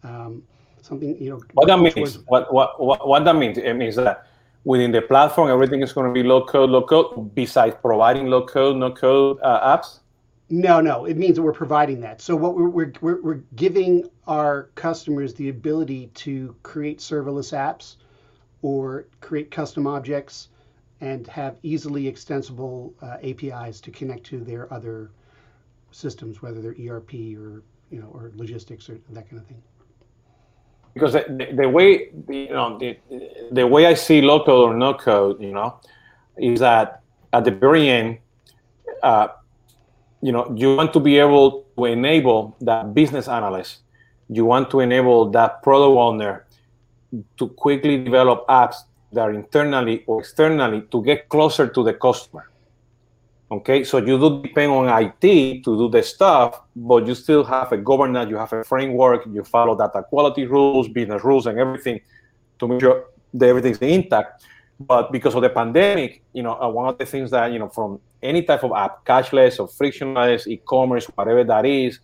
[0.02, 0.42] Um,
[0.82, 1.42] something you know.
[1.54, 2.18] What that means?
[2.26, 3.60] What, what what what that means?
[3.60, 4.26] It means that
[4.64, 8.46] within the platform, everything is going to be low code, low code, besides providing low
[8.46, 10.00] code, no code uh, apps?
[10.50, 11.06] No, no.
[11.06, 12.22] It means that we're providing that.
[12.22, 17.96] So what we're, we're, we're, we're giving our customers the ability to create serverless apps
[18.62, 20.50] or create custom objects
[21.02, 25.12] and have easily extensible uh, APIs to connect to their other
[25.92, 29.62] systems, whether they're ERP or you know or logistics or that kind of thing.
[30.94, 32.98] Because the, the way you know the,
[33.52, 35.80] the way I see local or no code, you know,
[36.38, 38.18] is that at the very end,
[39.04, 39.28] uh,
[40.22, 43.80] you know, you want to be able to enable that business analyst.
[44.30, 46.46] You want to enable that product owner
[47.38, 52.49] to quickly develop apps that are internally or externally to get closer to the customer.
[53.52, 57.72] Okay, so you do depend on IT to do the stuff, but you still have
[57.72, 62.00] a governance, you have a framework, you follow data quality rules, business rules, and everything
[62.60, 64.46] to make sure that everything's intact.
[64.80, 67.70] But because of the pandemic, you know, uh, one of the things that you know
[67.70, 72.00] from any type of app, cashless or frictionless, e-commerce, whatever that is,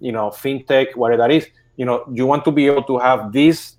[0.00, 3.30] you know, fintech, whatever that is, you know, you want to be able to have
[3.30, 3.76] these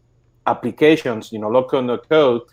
[0.47, 2.43] applications, you know, local no code,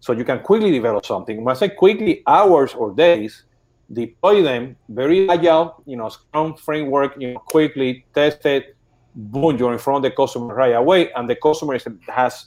[0.00, 1.42] so you can quickly develop something.
[1.42, 3.45] When I say quickly, hours or days,
[3.92, 8.76] deploy them very agile, you know, Scrum framework, you know, quickly test it,
[9.14, 12.46] boom, you're in front of the customer right away, and the customer has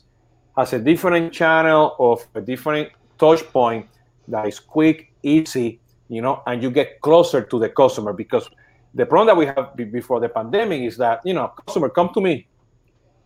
[0.57, 3.87] has a different channel of a different touch point
[4.27, 8.11] that is quick, easy, you know, and you get closer to the customer.
[8.11, 8.49] Because
[8.93, 12.21] the problem that we have before the pandemic is that you know, customer come to
[12.21, 12.47] me,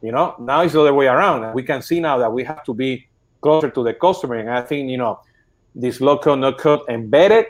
[0.01, 2.63] you know, now it's the other way around, we can see now that we have
[2.65, 3.07] to be
[3.41, 5.19] closer to the customer, and I think you know,
[5.73, 7.47] this local no code embedded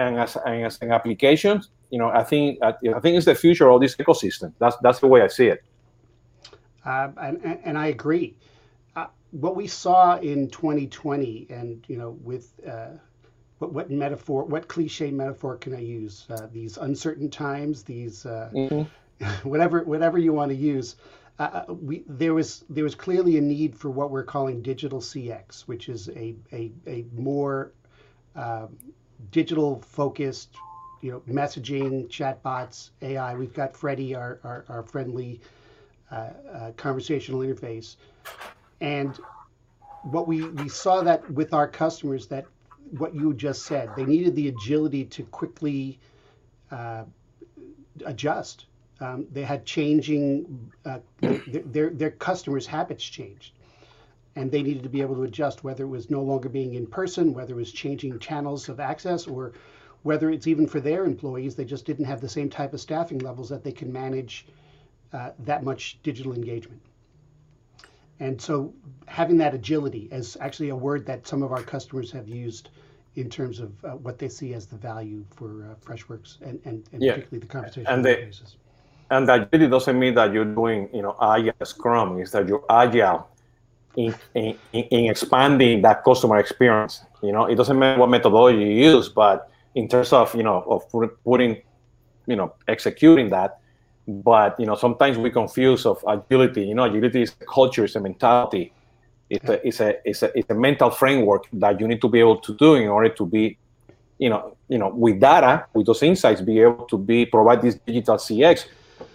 [0.00, 3.70] and as, and as an application, you know, I think I think it's the future
[3.70, 4.52] of this ecosystem.
[4.58, 5.62] That's that's the way I see it.
[6.84, 8.36] Uh, and, and I agree.
[8.96, 12.90] Uh, what we saw in 2020, and you know, with uh,
[13.58, 16.26] what, what metaphor, what cliche metaphor can I use?
[16.30, 19.24] Uh, these uncertain times, these uh, mm-hmm.
[19.48, 20.96] whatever whatever you want to use.
[21.38, 25.62] Uh, we, there was there was clearly a need for what we're calling digital CX,
[25.62, 27.72] which is a a, a more
[29.30, 30.54] digital focused,
[31.00, 33.34] you know, messaging, chatbots, AI.
[33.34, 35.40] We've got Freddy, our, our, our friendly
[36.10, 37.96] uh, uh, conversational interface.
[38.80, 39.18] And
[40.02, 42.46] what we, we saw that with our customers that
[42.98, 45.98] what you just said, they needed the agility to quickly
[46.70, 47.04] uh,
[48.04, 48.66] adjust.
[49.00, 53.52] Um, they had changing, uh, their, their, their customers' habits changed
[54.36, 56.86] and they needed to be able to adjust whether it was no longer being in
[56.86, 59.52] person, whether it was changing channels of access, or
[60.02, 63.18] whether it's even for their employees, they just didn't have the same type of staffing
[63.18, 64.46] levels that they can manage
[65.12, 66.80] uh, that much digital engagement.
[68.20, 68.72] And so
[69.06, 72.68] having that agility is actually a word that some of our customers have used
[73.16, 76.84] in terms of uh, what they see as the value for uh, Freshworks and, and,
[76.92, 77.14] and yeah.
[77.14, 78.32] particularly the conversation and the,
[79.10, 82.18] And that really doesn't mean that you're doing, you know, agile Scrum.
[82.20, 83.26] It's that you're agile
[84.06, 87.02] in, in, in expanding that customer experience.
[87.22, 90.62] You know, it doesn't matter what methodology you use, but in terms of you know
[90.68, 90.90] of
[91.24, 91.62] putting,
[92.26, 93.58] you know, executing that.
[94.08, 96.64] But you know, sometimes we confuse of agility.
[96.64, 98.72] You know, agility is a culture, it's a mentality.
[99.28, 102.20] It's a, it's a it's a it's a mental framework that you need to be
[102.20, 103.58] able to do in order to be,
[104.18, 107.76] you know, you know, with data, with those insights, be able to be provide this
[107.86, 108.66] digital CX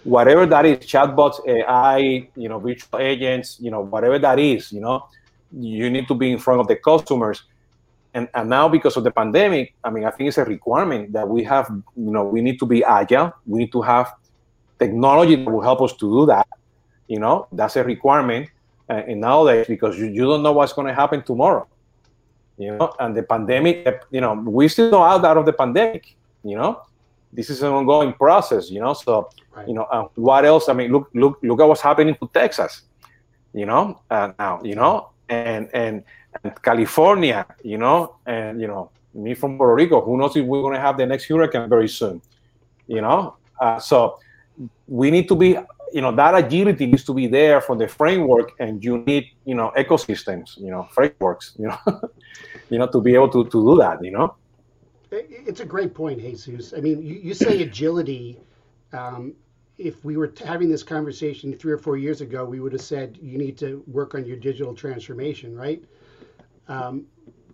[0.04, 4.80] whatever that is, chatbots, AI, you know, virtual agents, you know, whatever that is, you
[4.80, 5.06] know,
[5.52, 7.42] you need to be in front of the customers.
[8.14, 11.28] And, and now because of the pandemic, I mean, I think it's a requirement that
[11.28, 13.32] we have, you know, we need to be agile.
[13.46, 14.14] We need to have
[14.78, 16.48] technology that will help us to do that.
[17.08, 18.48] You know, that's a requirement.
[18.88, 21.66] Uh, and nowadays, because you, you don't know what's going to happen tomorrow.
[22.56, 26.56] You know, and the pandemic, you know, we still not out of the pandemic, you
[26.56, 26.80] know,
[27.36, 28.94] this is an ongoing process, you know.
[28.94, 29.68] So, right.
[29.68, 30.68] you know, uh, what else?
[30.68, 32.82] I mean, look, look, look at what's happening to Texas,
[33.52, 36.02] you know, uh, now, you know, and, and
[36.42, 40.00] and California, you know, and you know, me from Puerto Rico.
[40.00, 42.20] Who knows if we're going to have the next hurricane very soon,
[42.86, 43.36] you know?
[43.60, 44.18] Uh, so
[44.86, 45.56] we need to be,
[45.92, 49.54] you know, that agility needs to be there for the framework, and you need, you
[49.54, 51.78] know, ecosystems, you know, frameworks, you know,
[52.70, 54.34] you know, to be able to to do that, you know.
[55.10, 56.74] It's a great point, Jesus.
[56.76, 58.40] I mean, you, you say agility.
[58.92, 59.34] Um,
[59.78, 63.18] if we were having this conversation three or four years ago, we would have said
[63.20, 65.84] you need to work on your digital transformation, right?
[66.66, 67.06] Um,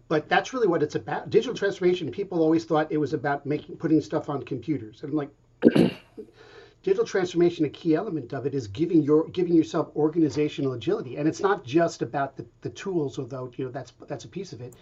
[0.09, 1.31] but that's really what it's about.
[1.31, 2.11] Digital transformation.
[2.11, 5.31] People always thought it was about making putting stuff on computers, and like
[6.83, 11.27] digital transformation, a key element of it is giving your giving yourself organizational agility, and
[11.27, 14.61] it's not just about the, the tools, although you know that's that's a piece of
[14.61, 14.75] it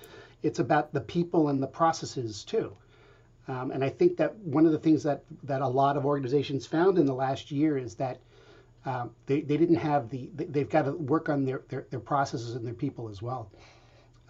[0.43, 2.77] it's about the people and the processes too.
[3.49, 6.67] Um, and I think that one of the things that, that a lot of organizations
[6.67, 8.21] found in the last year is that
[8.87, 12.55] um, they, they didn't have the, they've got to work on their, their, their processes
[12.55, 13.51] and their people as well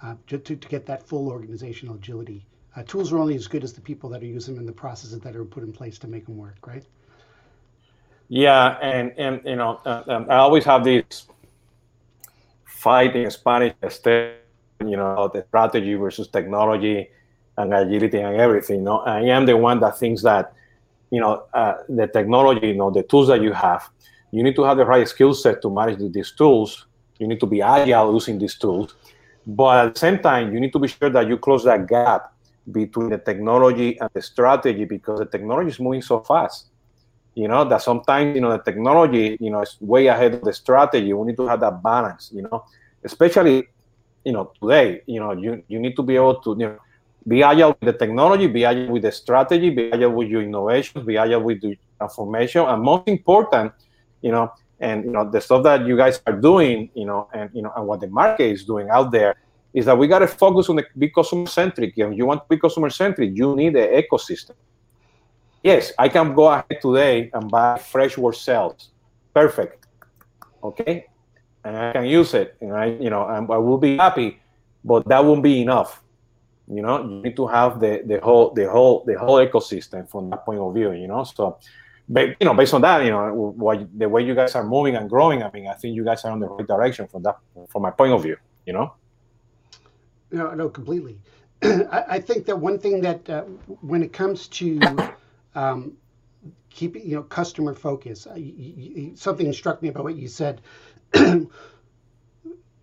[0.03, 2.45] uh, to, to, get that full organizational agility
[2.77, 4.73] uh, tools are only as good as the people that are using them and the
[4.73, 6.85] processes that are put in place to make them work, right?
[8.29, 11.27] Yeah, and and you know, uh, um, I always have this
[12.65, 13.75] fight in Spanish,
[14.81, 17.09] you know, the strategy versus technology
[17.57, 18.79] and agility and everything.
[18.79, 20.53] You know, I am the one that thinks that,
[21.11, 23.89] you know, uh, the technology, you know, the tools that you have,
[24.31, 26.87] you need to have the right skill set to manage these tools.
[27.19, 28.95] You need to be agile using these tools,
[29.47, 32.33] but at the same time, you need to be sure that you close that gap
[32.71, 36.67] between the technology and the strategy because the technology is moving so fast
[37.35, 40.53] you know that sometimes you know the technology you know is way ahead of the
[40.53, 42.65] strategy we need to have that balance you know
[43.05, 43.69] especially
[44.25, 46.79] you know today you know you, you need to be able to you know
[47.27, 51.05] be agile with the technology be agile with the strategy be agile with your innovations
[51.05, 53.73] be agile with the transformation and most important
[54.23, 57.51] you know and you know the stuff that you guys are doing you know and
[57.53, 59.35] you know and what the market is doing out there
[59.73, 62.47] is that we got to focus on the be customer centric and you want to
[62.49, 64.57] be customer centric you need the ecosystem
[65.63, 68.91] yes, I can go ahead today and buy fresh word cells.
[69.35, 69.87] Perfect.
[70.63, 71.07] Okay.
[71.65, 74.41] And I can use it and I, you know, I, I will be happy,
[74.85, 76.03] but that won't be enough.
[76.73, 80.31] You know, you need to have the, the whole, the whole, the whole ecosystem from
[80.31, 81.25] that point of view, you know?
[81.25, 81.59] So,
[82.09, 84.97] but, you know, based on that, you know, what, the way you guys are moving
[84.97, 87.39] and growing, I mean, I think you guys are on the right direction from that,
[87.69, 88.95] from my point of view, you know?
[90.31, 91.19] No, no, completely.
[91.63, 93.43] I, I think that one thing that uh,
[93.81, 94.81] when it comes to
[95.55, 95.97] um,
[96.71, 98.27] keeping you know customer focus.
[99.15, 100.61] something struck me about what you said.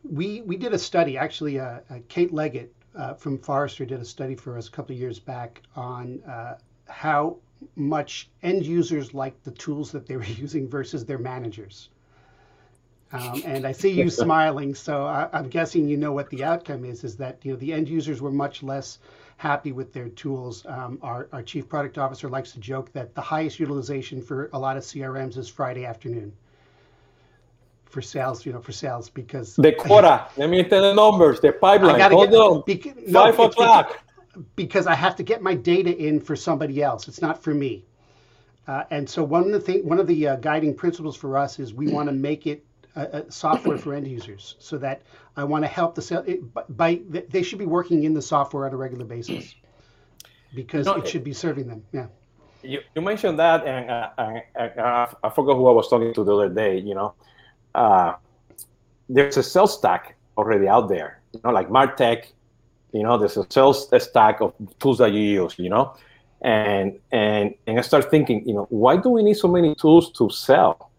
[0.04, 1.60] we we did a study actually.
[1.60, 5.00] Uh, uh, Kate Leggett uh, from Forrester did a study for us a couple of
[5.00, 6.56] years back on uh,
[6.88, 7.38] how
[7.76, 11.90] much end users like the tools that they were using versus their managers.
[13.12, 16.84] Um, and I see you smiling, so I, am guessing you know what the outcome
[16.84, 17.04] is.
[17.04, 19.00] Is that you know the end users were much less
[19.38, 20.66] happy with their tools.
[20.66, 24.60] Um, our, our chief product officer likes to joke that the highest utilization for a
[24.60, 26.34] lot of CRMs is Friday afternoon
[27.90, 30.28] for sales, you know, for sales because the quota.
[30.38, 31.40] let me tell the numbers.
[31.40, 32.00] The pipeline.
[32.12, 32.62] Hold get, on.
[32.64, 34.04] Beca- no, Five o'clock.
[34.56, 37.08] Because I have to get my data in for somebody else.
[37.08, 37.86] It's not for me.
[38.68, 41.58] Uh, and so one of the thing, one of the uh, guiding principles for us
[41.58, 42.64] is we want to make it
[42.96, 45.04] uh, software for end users so that
[45.36, 46.24] I want to help the sale.
[46.28, 46.42] It,
[46.76, 49.56] by they should be working in the software on a regular basis
[50.54, 51.84] because it should be serving them.
[51.92, 52.08] Yeah.
[52.64, 56.24] You, you mentioned that, and uh, I, I, I, forgot who I was talking to
[56.24, 56.80] the other day.
[56.80, 57.14] You know,
[57.76, 58.14] uh,
[59.10, 61.22] there's a sales stack already out there.
[61.34, 62.28] You know, like Martech.
[62.94, 65.56] You know, there's a sales stack of tools that you use.
[65.58, 65.96] You know,
[66.42, 70.12] and and and I start thinking, you know, why do we need so many tools
[70.14, 70.92] to sell?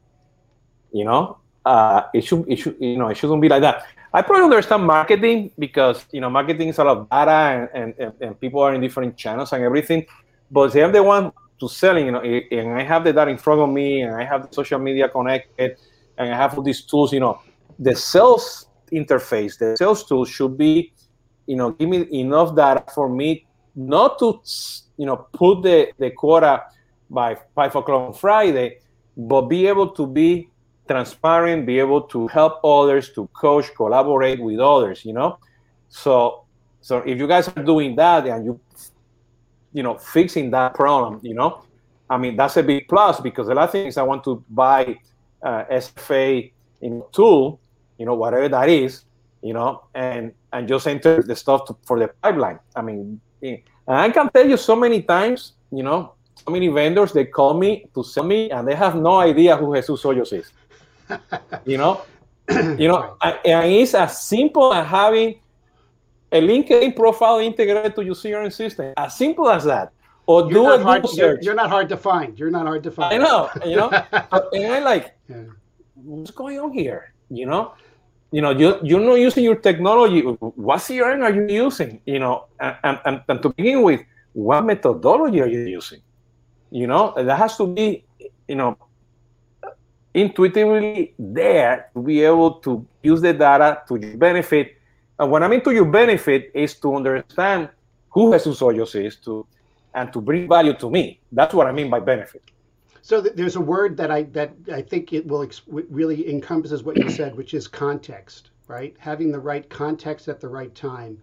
[0.93, 3.87] You know, uh, it should it should you know it shouldn't be like that.
[4.13, 8.13] I probably understand marketing because you know marketing is a lot of data and, and,
[8.21, 10.07] and people are in different channels and everything.
[10.51, 13.37] But if I'm the one to selling, you know, and I have the data in
[13.37, 15.77] front of me and I have the social media connected
[16.19, 17.41] and I have all these tools, you know,
[17.79, 20.93] the sales interface, the sales tool should be,
[21.47, 24.41] you know, give me enough data for me not to,
[24.97, 26.65] you know, put the, the quota
[27.09, 28.79] by five o'clock on Friday,
[29.17, 30.51] but be able to be
[30.89, 35.39] transparent, be able to help others, to coach, collaborate with others, you know?
[35.89, 36.45] So
[36.81, 38.61] so if you guys are doing that and you
[39.73, 41.63] you know fixing that problem, you know,
[42.09, 44.99] I mean that's a big plus because the last thing is I want to buy
[45.43, 47.61] uh, SFA in tool,
[47.99, 49.05] you know, whatever that is,
[49.43, 52.59] you know, and and just enter the stuff to, for the pipeline.
[52.75, 57.13] I mean, and I can tell you so many times, you know, so many vendors
[57.13, 60.53] they call me to sell me and they have no idea who Jesus Hoyos is
[61.65, 62.03] you know,
[62.51, 65.41] you know, and it's as simple as having
[66.31, 68.93] a LinkedIn profile integrated to your CRM system.
[68.97, 69.93] As simple as that.
[70.29, 71.43] Or you're do a hard, Google search.
[71.43, 72.39] You're, not hard to find.
[72.39, 73.15] You're not hard to find.
[73.15, 73.89] I know, you know,
[74.53, 75.45] and I like, yeah.
[75.95, 77.15] what's going on here?
[77.31, 77.73] You know,
[78.31, 80.21] you know, you you're not using your technology.
[80.21, 82.03] What CRM are you using?
[82.05, 84.03] You know, and, and, and to begin with,
[84.35, 86.03] what methodology are you using?
[86.71, 88.05] You know, that has to be,
[88.47, 88.77] you know,
[90.13, 94.77] intuitively there to be able to use the data to your benefit.
[95.19, 97.71] And what I mean to your benefit is to understand
[98.11, 99.47] who Jesus Hoyos is to
[99.95, 101.21] and to bring value to me.
[101.33, 102.43] That's what I mean by benefit.
[103.03, 106.83] So th- there's a word that I that I think it will ex- really encompasses
[106.83, 108.95] what you said, which is context, right?
[108.99, 111.23] Having the right context at the right time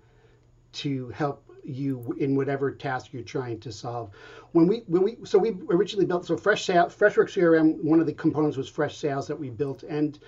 [0.74, 4.12] to help you in whatever task you're trying to solve.
[4.52, 8.06] When we when we so we originally built so fresh sales Freshworks CRM one of
[8.06, 10.20] the components was Freshsales that we built and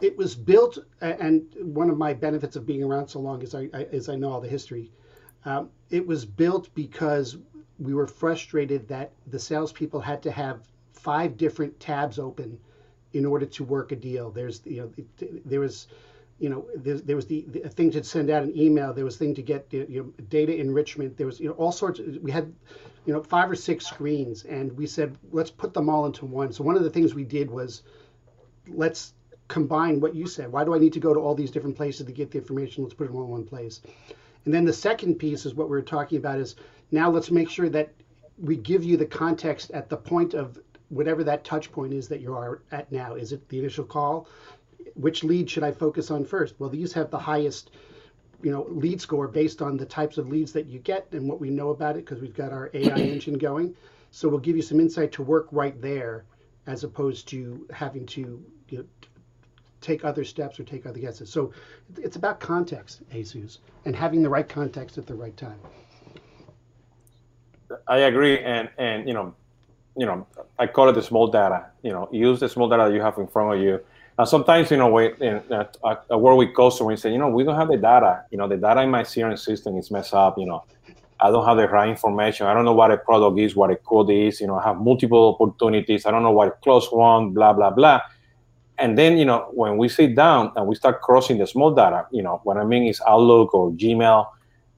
[0.00, 3.68] it was built and one of my benefits of being around so long is I,
[3.74, 4.90] I is I know all the history.
[5.44, 7.36] Um, it was built because
[7.78, 10.60] we were frustrated that the salespeople had to have
[10.92, 12.58] five different tabs open
[13.12, 14.30] in order to work a deal.
[14.30, 15.04] There's you know
[15.44, 15.88] there was
[16.38, 18.92] you know there, there was the, the thing to send out an email.
[18.92, 21.16] There was thing to get you know, data enrichment.
[21.16, 21.98] There was you know all sorts.
[21.98, 22.52] Of, we had
[23.04, 26.52] you know five or six screens, and we said let's put them all into one.
[26.52, 27.82] So one of the things we did was
[28.68, 29.14] let's
[29.48, 30.50] combine what you said.
[30.50, 32.84] Why do I need to go to all these different places to get the information?
[32.84, 33.80] Let's put it all in one place.
[34.44, 36.56] And then the second piece is what we were talking about is
[36.90, 37.92] now let's make sure that
[38.38, 42.20] we give you the context at the point of whatever that touch point is that
[42.20, 43.14] you are at now.
[43.14, 44.28] Is it the initial call?
[44.94, 46.54] Which lead should I focus on first?
[46.58, 47.70] Well, these have the highest
[48.42, 51.40] you know lead score based on the types of leads that you get and what
[51.40, 53.74] we know about it because we've got our AI engine going.
[54.10, 56.24] So we'll give you some insight to work right there
[56.66, 58.84] as opposed to having to you know,
[59.82, 61.30] take other steps or take other guesses.
[61.30, 61.52] So
[61.98, 65.58] it's about context, Jesus, and having the right context at the right time.
[67.88, 69.34] I agree, and and you know,
[69.96, 70.26] you know,
[70.58, 71.66] I call it the small data.
[71.82, 73.80] You know, use the small data you have in front of you.
[74.18, 77.44] And sometimes, you know, we in, at, at work with customers, say, you know, we
[77.44, 78.24] don't have the data.
[78.30, 80.36] You know, the data in my CRM system is messed up.
[80.38, 80.64] You know,
[81.18, 82.46] I don't have the right information.
[82.46, 84.40] I don't know what a product is, what a code is.
[84.40, 86.04] You know, I have multiple opportunities.
[86.04, 88.00] I don't know what close one, blah blah blah.
[88.78, 92.06] And then, you know, when we sit down and we start crossing the small data,
[92.10, 94.26] you know, what I mean is Outlook or Gmail,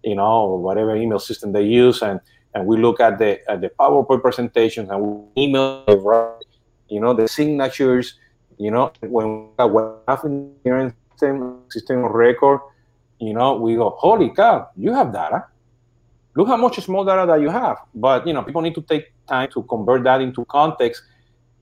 [0.03, 2.20] you know, or whatever email system they use, and
[2.55, 6.38] and we look at the at the PowerPoint presentations and we email,
[6.88, 8.18] you know, the signatures,
[8.59, 12.61] you know, when we have in system system record,
[13.18, 15.47] you know, we go, holy cow, you have data.
[16.36, 17.78] Look how much small data that you have.
[17.95, 21.03] But you know, people need to take time to convert that into context,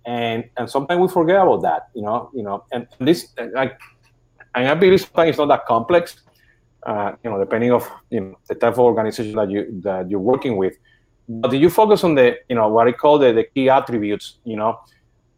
[0.06, 1.88] and and sometimes we forget about that.
[1.94, 3.78] You know, you know, and this like,
[4.54, 6.16] and I believe sometimes it's not that complex
[6.84, 10.20] uh, you know, depending of you know the type of organization that you that you're
[10.20, 10.74] working with.
[11.28, 14.38] But you focus on the you know what I call the, the key attributes?
[14.44, 14.80] You know,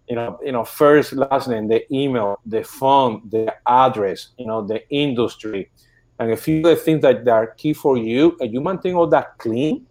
[0.09, 4.67] you know, you know, first, last name, the email, the phone, the address, you know,
[4.67, 5.71] the industry,
[6.19, 8.95] and a few of the things that, that are key for you, and you maintain
[8.95, 9.87] all that clean,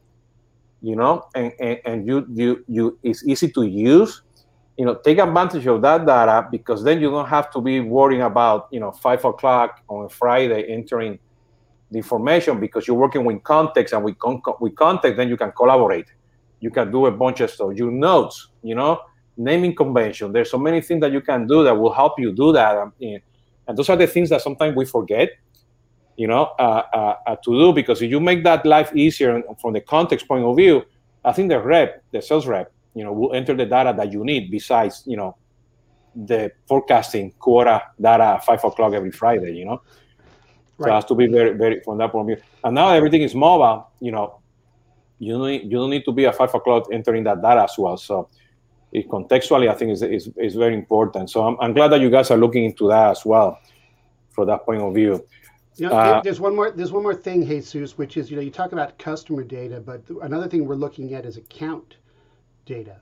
[0.82, 4.24] you know, and, and, and you you you it's easy to use
[4.78, 8.24] you know, take advantage of that data because then you don't have to be worrying
[8.24, 11.20] about, you know, five o'clock on Friday entering
[11.92, 15.52] the information because you're working with context and with, con- with context, then you can
[15.52, 16.08] collaborate.
[16.60, 17.74] You can do a bunch of stuff.
[17.76, 19.02] Your notes, you know,
[19.38, 20.32] naming convention.
[20.32, 22.92] There's so many things that you can do that will help you do that.
[23.68, 25.30] And those are the things that sometimes we forget,
[26.18, 29.74] you know, uh, uh, uh, to do because if you make that life easier from
[29.74, 30.84] the context point of view,
[31.24, 34.24] I think the rep, the sales rep, you know, will enter the data that you
[34.24, 35.38] need besides, you know,
[36.16, 39.82] the forecasting quota data at five o'clock every Friday, you know.
[40.78, 40.88] Right.
[40.88, 42.46] So it has to be very, very from that point of view.
[42.64, 43.90] And now everything is mobile.
[44.00, 44.40] You know,
[45.20, 47.74] you don't need, you don't need to be at five o'clock entering that data as
[47.78, 47.98] well.
[47.98, 48.30] So
[48.92, 51.30] it, contextually, I think is, is is very important.
[51.30, 53.60] So I'm, I'm glad that you guys are looking into that as well,
[54.32, 55.26] from that point of view.
[55.78, 56.70] You know, uh, there's one more.
[56.70, 60.04] There's one more thing, Jesus, which is you know you talk about customer data, but
[60.22, 61.96] another thing we're looking at is account
[62.66, 63.02] data,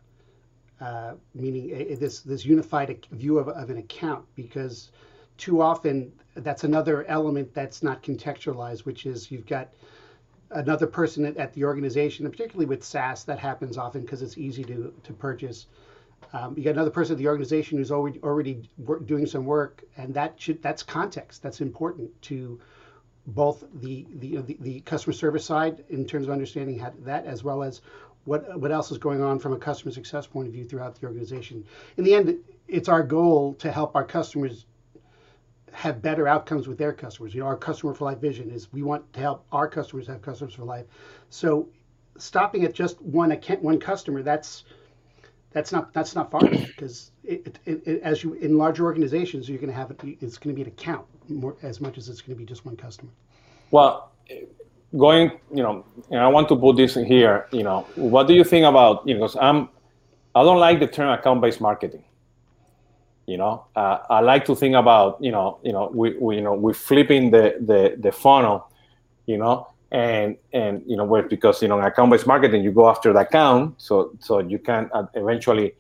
[0.80, 4.92] uh, meaning a, this this unified view of, of an account because
[5.38, 9.70] too often that's another element that's not contextualized, which is you've got
[10.52, 14.38] another person at, at the organization, and particularly with SaaS, that happens often because it's
[14.38, 15.68] easy to, to purchase.
[16.34, 18.70] Um, you got another person at the organization who's already already
[19.06, 21.42] doing some work, and that should that's context.
[21.42, 22.60] That's important to
[23.28, 27.44] both the the, the, the customer service side in terms of understanding how, that, as
[27.44, 27.82] well as
[28.26, 31.08] what what else is going on from a customer success point of view throughout the
[31.08, 31.66] organization.
[31.98, 34.66] In the end, it's our goal to help our customers
[35.72, 37.34] have better outcomes with their customers.
[37.34, 40.22] You know, our customer for life vision is we want to help our customers have
[40.22, 40.86] customers for life.
[41.30, 41.70] So
[42.18, 44.66] stopping at just one account, one customer, that's
[45.52, 49.58] that's not that's not far because it, it, it, as you in larger organizations, you're
[49.58, 50.00] going to have it.
[50.22, 52.66] It's going to be an account more as much as it's going to be just
[52.66, 53.12] one customer.
[53.72, 54.12] Well,
[54.98, 57.48] going, you know, and I want to put this in here.
[57.52, 59.08] You know, what do you think about?
[59.08, 59.70] You know, because I'm,
[60.36, 62.04] I don't like the term account-based marketing
[63.32, 66.42] you know, uh, I like to think about, you know, you know, we, we you
[66.42, 68.70] know, we're flipping the, the, the funnel,
[69.26, 73.14] you know, and and you know, where because you know, account-based marketing, you go after
[73.14, 75.74] the account, so so you can uh, eventually,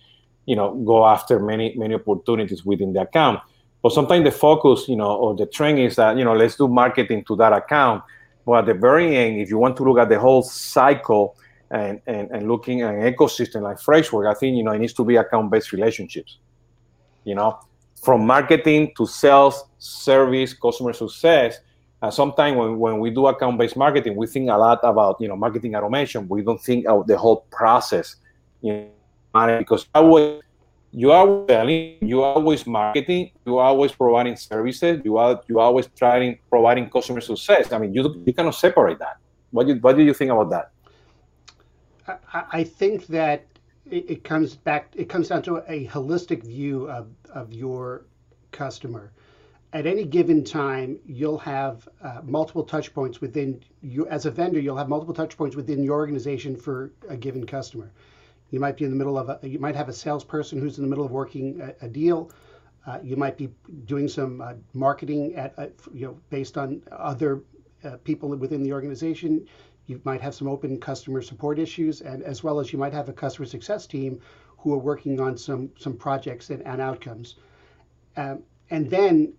[0.46, 3.40] you know, go after many many opportunities within the account.
[3.82, 6.68] But sometimes the focus, you know, or the trend is that you know, let's do
[6.68, 8.04] marketing to that account.
[8.46, 11.36] But at the very end, if you want to look at the whole cycle
[11.70, 14.94] and and, and looking at an ecosystem like Freshworks, I think you know, it needs
[14.94, 16.40] to be account-based relationships
[17.24, 17.60] you know,
[18.04, 21.60] from marketing to sales, service, customer success,
[22.02, 25.36] uh, sometimes when, when we do account-based marketing, we think a lot about you know
[25.36, 26.28] marketing automation.
[26.28, 28.16] We don't think of the whole process,
[28.62, 28.88] you
[29.34, 30.42] know, because always
[30.92, 35.60] you are selling, you are always marketing, you are always providing services, you are you
[35.60, 37.72] are always trying providing customer success.
[37.72, 39.18] I mean, you you cannot separate that.
[39.52, 40.72] What do what do you think about that?
[42.34, 43.46] I, I think that
[43.90, 44.94] it, it comes back.
[44.96, 48.06] It comes down to a holistic view of of your
[48.52, 49.12] customer
[49.74, 54.60] at any given time, you'll have uh, multiple touch points within you as a vendor.
[54.60, 57.92] You'll have multiple touch points within your organization for a given customer.
[58.52, 60.84] You might be in the middle of a, you might have a salesperson who's in
[60.84, 62.32] the middle of working a, a deal.
[62.86, 63.50] Uh, you might be
[63.86, 67.44] doing some uh, marketing at, uh, you know, based on other
[67.84, 69.48] uh, people within the organization.
[69.88, 73.10] You might have some open customer support issues, and as well as you might have
[73.10, 74.22] a customer success team
[74.58, 77.36] who are working on some some projects and, and outcomes.
[78.18, 79.34] Um, and then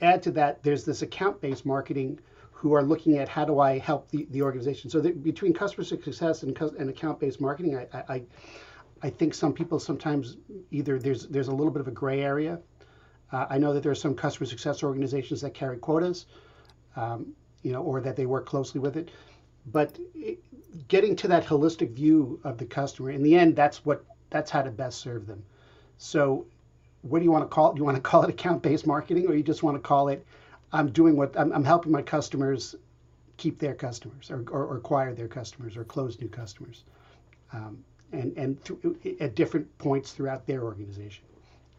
[0.00, 2.20] add to that, there's this account-based marketing
[2.54, 4.88] who are looking at how do I help the, the organization.
[4.88, 8.22] So between customer success and, and account-based marketing, I, I,
[9.02, 10.38] I think some people sometimes
[10.70, 12.58] either there's there's a little bit of a gray area.
[13.32, 16.26] Uh, I know that there are some customer success organizations that carry quotas,
[16.96, 19.10] um, you know, or that they work closely with it.
[19.66, 19.98] But
[20.88, 24.62] getting to that holistic view of the customer, in the end, that's what that's how
[24.62, 25.42] to best serve them.
[25.98, 26.46] So
[27.02, 27.74] what do you want to call it?
[27.74, 30.24] Do you want to call it account-based marketing, or you just want to call it,
[30.74, 32.74] I'm doing what I'm, I'm helping my customers
[33.36, 36.84] keep their customers, or, or, or, acquire their customers, or close new customers,
[37.52, 41.24] um, and and th- at different points throughout their organization.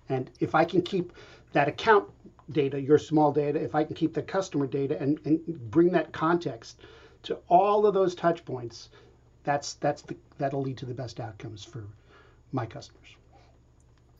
[0.10, 1.14] And if I can keep
[1.52, 2.10] that account
[2.52, 5.42] data, your small data, if I can keep the customer data and, and
[5.72, 6.80] bring that context
[7.24, 8.90] to all of those touch points,
[9.44, 11.84] that's that's the that'll lead to the best outcomes for
[12.52, 13.16] my customers.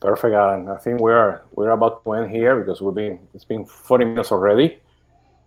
[0.00, 0.68] Perfect, Alan.
[0.68, 4.30] I think we're we're about to end here because we've been it's been 40 minutes
[4.30, 4.78] already.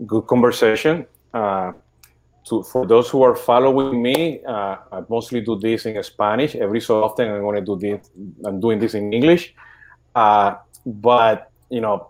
[0.06, 1.06] Good conversation.
[1.34, 1.74] Uh,
[2.45, 6.56] to, for those who are following me, uh, I mostly do this in Spanish.
[6.56, 8.10] Every so often, I'm going to do this.
[8.43, 9.54] I'm doing this in English.
[10.16, 12.10] Uh, but you know,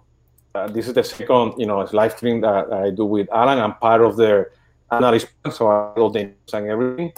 [0.56, 3.60] uh, this is the second you know live stream that I do with Alan.
[3.60, 4.52] I'm part of their
[4.92, 7.12] analyst, so I do the and everything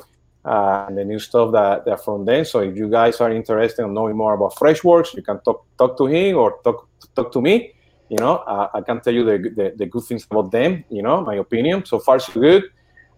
[0.46, 2.46] uh, and the new stuff that, that from them.
[2.46, 5.98] So if you guys are interested in knowing more about Freshworks, you can talk talk
[5.98, 7.74] to him or talk talk to me.
[8.10, 10.84] You know, uh, I can tell you the, the, the good things about them.
[10.89, 11.86] You know, my opinion.
[11.86, 12.64] So far, so good.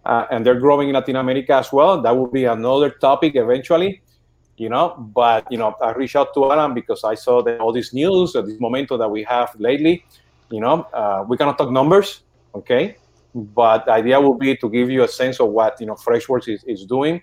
[0.06, 2.02] Uh, and they're growing in Latin America as well.
[2.02, 4.02] That will be another topic eventually.
[4.58, 7.74] You know, but you know, I reached out to Alan because I saw that all
[7.74, 10.06] this news, this momentum that we have lately.
[10.52, 12.22] You know, uh, we cannot talk numbers,
[12.54, 12.98] okay?
[13.34, 16.48] But the idea will be to give you a sense of what you know Freshworks
[16.48, 17.22] is, is doing,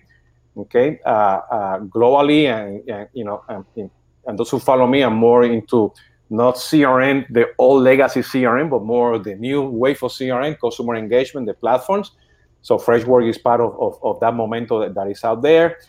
[0.57, 3.89] okay, uh, uh, globally, and, and, you know, and,
[4.27, 5.93] and those who follow me are more into
[6.29, 11.45] not CRM, the old legacy CRM, but more the new wave of CRM, customer engagement,
[11.45, 12.11] the platforms.
[12.61, 15.79] So Freshworks is part of, of, of that momentum that, that is out there.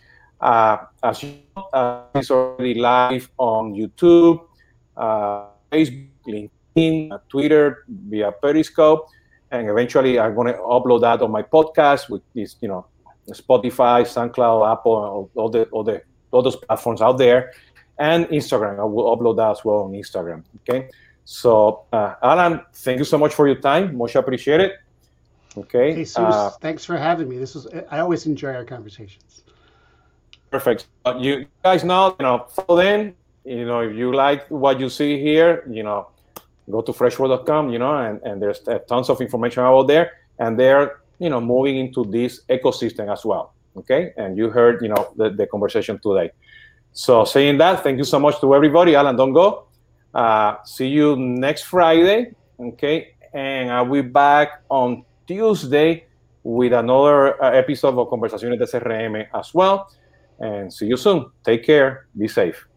[0.40, 4.44] Uh, as you know, uh, it's already live on YouTube,
[4.96, 9.06] uh, Facebook, LinkedIn, Twitter, via Periscope
[9.52, 12.86] and eventually I'm going to upload that on my podcast with this, you know,
[13.28, 17.52] Spotify, SoundCloud, Apple, all the all the all those platforms out there,
[17.98, 18.80] and Instagram.
[18.80, 20.42] I will upload that as well on Instagram.
[20.60, 20.88] Okay.
[21.24, 23.96] So, uh, Alan, thank you so much for your time.
[23.96, 24.72] Much appreciated.
[25.56, 25.94] Okay.
[25.94, 27.38] Hey, uh, thanks for having me.
[27.38, 29.44] This is I always enjoy our conversations.
[30.50, 30.86] Perfect.
[31.04, 33.14] Uh, you guys know, you know, follow in.
[33.44, 36.08] You know, if you like what you see here, you know,
[36.70, 40.12] go to freshworks.com, you know, and, and there's tons of information out there.
[40.38, 43.54] And they're, you know, moving into this ecosystem as well.
[43.76, 44.12] Okay.
[44.16, 46.30] And you heard, you know, the, the conversation today.
[46.92, 48.94] So saying that, thank you so much to everybody.
[48.94, 49.66] Alan, don't go.
[50.14, 52.34] Uh, see you next Friday.
[52.60, 53.14] Okay.
[53.32, 56.04] And I'll be back on Tuesday
[56.42, 59.90] with another uh, episode of Conversaciones de CRM as well.
[60.38, 61.30] And see you soon.
[61.44, 62.06] Take care.
[62.16, 62.71] Be safe.